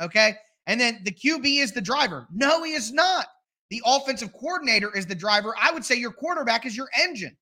Okay. 0.00 0.36
And 0.68 0.80
then 0.80 1.00
the 1.02 1.10
QB 1.10 1.62
is 1.62 1.72
the 1.72 1.80
driver. 1.80 2.28
No, 2.32 2.62
he 2.62 2.74
is 2.74 2.92
not. 2.92 3.26
The 3.70 3.82
offensive 3.84 4.32
coordinator 4.34 4.96
is 4.96 5.04
the 5.04 5.16
driver. 5.16 5.52
I 5.60 5.72
would 5.72 5.84
say 5.84 5.96
your 5.96 6.12
quarterback 6.12 6.64
is 6.64 6.76
your 6.76 6.88
engine. 6.96 7.36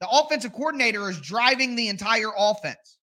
The 0.00 0.08
offensive 0.08 0.52
coordinator 0.52 1.10
is 1.10 1.20
driving 1.20 1.74
the 1.74 1.88
entire 1.88 2.30
offense. 2.36 2.98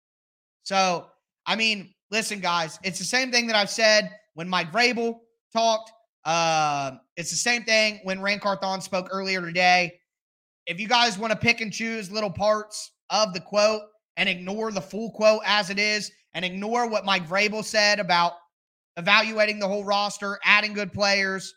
So, 0.62 1.06
I 1.46 1.56
mean, 1.56 1.92
listen, 2.10 2.40
guys, 2.40 2.78
it's 2.82 2.98
the 2.98 3.04
same 3.04 3.30
thing 3.30 3.46
that 3.48 3.56
I've 3.56 3.70
said 3.70 4.10
when 4.34 4.48
Mike 4.48 4.72
Vrabel 4.72 5.18
talked. 5.52 5.92
Uh, 6.24 6.92
it's 7.16 7.30
the 7.30 7.36
same 7.36 7.64
thing 7.64 8.00
when 8.04 8.20
Ran 8.20 8.38
Carthon 8.38 8.80
spoke 8.80 9.08
earlier 9.10 9.40
today. 9.40 9.92
If 10.66 10.80
you 10.80 10.88
guys 10.88 11.18
want 11.18 11.32
to 11.32 11.38
pick 11.38 11.60
and 11.60 11.72
choose 11.72 12.10
little 12.10 12.30
parts 12.30 12.92
of 13.10 13.34
the 13.34 13.40
quote 13.40 13.82
and 14.16 14.28
ignore 14.28 14.72
the 14.72 14.80
full 14.80 15.10
quote 15.10 15.42
as 15.44 15.68
it 15.68 15.78
is, 15.78 16.10
and 16.34 16.44
ignore 16.44 16.88
what 16.88 17.04
Mike 17.04 17.26
Vrabel 17.28 17.64
said 17.64 18.00
about 18.00 18.32
evaluating 18.96 19.58
the 19.58 19.68
whole 19.68 19.84
roster, 19.84 20.38
adding 20.44 20.74
good 20.74 20.92
players, 20.92 21.54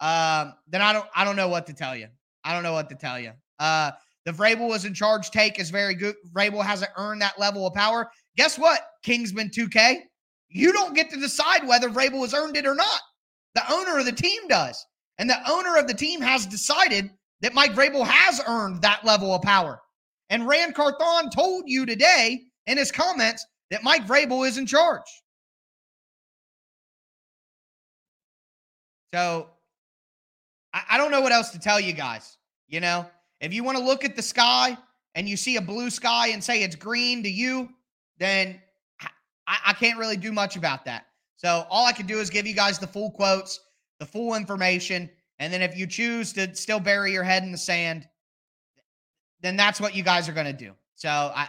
uh, 0.00 0.50
then 0.68 0.80
I 0.80 0.92
don't 0.92 1.06
I 1.14 1.24
don't 1.24 1.36
know 1.36 1.48
what 1.48 1.66
to 1.66 1.72
tell 1.72 1.94
you. 1.94 2.08
I 2.42 2.52
don't 2.52 2.62
know 2.62 2.72
what 2.72 2.88
to 2.88 2.94
tell 2.94 3.18
you. 3.20 3.32
Uh, 3.58 3.92
the 4.24 4.32
Vrabel 4.32 4.68
was 4.68 4.84
in 4.84 4.94
charge 4.94 5.30
take 5.30 5.58
is 5.58 5.70
very 5.70 5.94
good. 5.94 6.14
Vrabel 6.34 6.64
hasn't 6.64 6.90
earned 6.96 7.20
that 7.22 7.38
level 7.38 7.66
of 7.66 7.74
power. 7.74 8.10
Guess 8.36 8.58
what, 8.58 8.80
Kingsman 9.02 9.50
2K? 9.50 10.00
You 10.48 10.72
don't 10.72 10.94
get 10.94 11.10
to 11.10 11.20
decide 11.20 11.66
whether 11.66 11.90
Vrabel 11.90 12.22
has 12.22 12.34
earned 12.34 12.56
it 12.56 12.66
or 12.66 12.74
not. 12.74 13.00
The 13.54 13.72
owner 13.72 13.98
of 13.98 14.06
the 14.06 14.12
team 14.12 14.48
does. 14.48 14.84
And 15.18 15.28
the 15.28 15.50
owner 15.50 15.76
of 15.76 15.86
the 15.86 15.94
team 15.94 16.20
has 16.20 16.46
decided 16.46 17.10
that 17.40 17.54
Mike 17.54 17.74
Vrabel 17.74 18.06
has 18.06 18.40
earned 18.46 18.82
that 18.82 19.04
level 19.04 19.34
of 19.34 19.42
power. 19.42 19.80
And 20.30 20.48
Ran 20.48 20.72
Carthon 20.72 21.30
told 21.30 21.64
you 21.66 21.86
today 21.86 22.42
in 22.66 22.78
his 22.78 22.90
comments 22.90 23.46
that 23.70 23.82
Mike 23.82 24.06
Vrabel 24.06 24.46
is 24.46 24.58
in 24.58 24.66
charge. 24.66 25.02
So 29.12 29.50
I, 30.72 30.82
I 30.90 30.98
don't 30.98 31.10
know 31.10 31.20
what 31.20 31.32
else 31.32 31.50
to 31.50 31.58
tell 31.58 31.78
you 31.78 31.92
guys. 31.92 32.36
You 32.66 32.80
know, 32.80 33.06
if 33.44 33.52
you 33.52 33.62
want 33.62 33.76
to 33.76 33.84
look 33.84 34.04
at 34.04 34.16
the 34.16 34.22
sky 34.22 34.76
and 35.14 35.28
you 35.28 35.36
see 35.36 35.56
a 35.56 35.60
blue 35.60 35.90
sky 35.90 36.28
and 36.28 36.42
say 36.42 36.62
it's 36.62 36.76
green 36.76 37.22
to 37.22 37.28
you, 37.28 37.68
then 38.18 38.58
I, 39.46 39.58
I 39.66 39.72
can't 39.74 39.98
really 39.98 40.16
do 40.16 40.32
much 40.32 40.56
about 40.56 40.86
that. 40.86 41.06
So 41.36 41.66
all 41.68 41.84
I 41.84 41.92
can 41.92 42.06
do 42.06 42.20
is 42.20 42.30
give 42.30 42.46
you 42.46 42.54
guys 42.54 42.78
the 42.78 42.86
full 42.86 43.10
quotes, 43.10 43.60
the 44.00 44.06
full 44.06 44.34
information. 44.34 45.10
And 45.38 45.52
then 45.52 45.60
if 45.60 45.76
you 45.76 45.86
choose 45.86 46.32
to 46.32 46.54
still 46.54 46.80
bury 46.80 47.12
your 47.12 47.22
head 47.22 47.42
in 47.42 47.52
the 47.52 47.58
sand, 47.58 48.08
then 49.42 49.56
that's 49.56 49.78
what 49.78 49.94
you 49.94 50.02
guys 50.02 50.26
are 50.26 50.32
going 50.32 50.46
to 50.46 50.52
do. 50.52 50.72
So 50.94 51.10
I, 51.10 51.48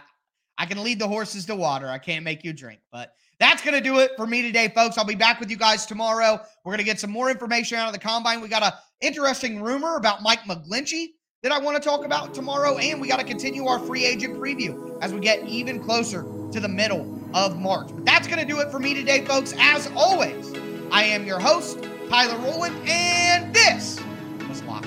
I 0.58 0.66
can 0.66 0.82
lead 0.84 0.98
the 0.98 1.08
horses 1.08 1.46
to 1.46 1.56
water. 1.56 1.88
I 1.88 1.98
can't 1.98 2.24
make 2.24 2.44
you 2.44 2.52
drink. 2.52 2.80
But 2.92 3.14
that's 3.40 3.62
going 3.62 3.74
to 3.74 3.80
do 3.80 4.00
it 4.00 4.10
for 4.16 4.26
me 4.26 4.42
today, 4.42 4.68
folks. 4.68 4.98
I'll 4.98 5.06
be 5.06 5.14
back 5.14 5.40
with 5.40 5.50
you 5.50 5.56
guys 5.56 5.86
tomorrow. 5.86 6.40
We're 6.64 6.72
going 6.72 6.78
to 6.78 6.84
get 6.84 7.00
some 7.00 7.10
more 7.10 7.30
information 7.30 7.78
out 7.78 7.86
of 7.86 7.94
the 7.94 7.98
combine. 7.98 8.42
We 8.42 8.48
got 8.48 8.62
a 8.62 8.74
interesting 9.00 9.62
rumor 9.62 9.96
about 9.96 10.22
Mike 10.22 10.40
McGlinchey 10.40 11.08
that 11.42 11.52
I 11.52 11.58
want 11.58 11.80
to 11.80 11.86
talk 11.86 12.04
about 12.04 12.34
tomorrow. 12.34 12.78
And 12.78 13.00
we 13.00 13.08
got 13.08 13.18
to 13.18 13.24
continue 13.24 13.66
our 13.66 13.78
free 13.78 14.04
agent 14.04 14.38
preview 14.38 14.98
as 15.00 15.12
we 15.12 15.20
get 15.20 15.46
even 15.46 15.82
closer 15.82 16.22
to 16.52 16.60
the 16.60 16.68
middle 16.68 17.20
of 17.34 17.58
March. 17.58 17.88
But 17.94 18.04
that's 18.04 18.26
going 18.26 18.40
to 18.40 18.46
do 18.46 18.60
it 18.60 18.70
for 18.70 18.78
me 18.78 18.94
today, 18.94 19.24
folks. 19.24 19.54
As 19.58 19.90
always, 19.94 20.52
I 20.90 21.04
am 21.04 21.24
your 21.24 21.38
host, 21.38 21.82
Tyler 22.08 22.38
Rowland, 22.38 22.76
and 22.88 23.54
this 23.54 24.00
was 24.48 24.62
Locked. 24.64 24.86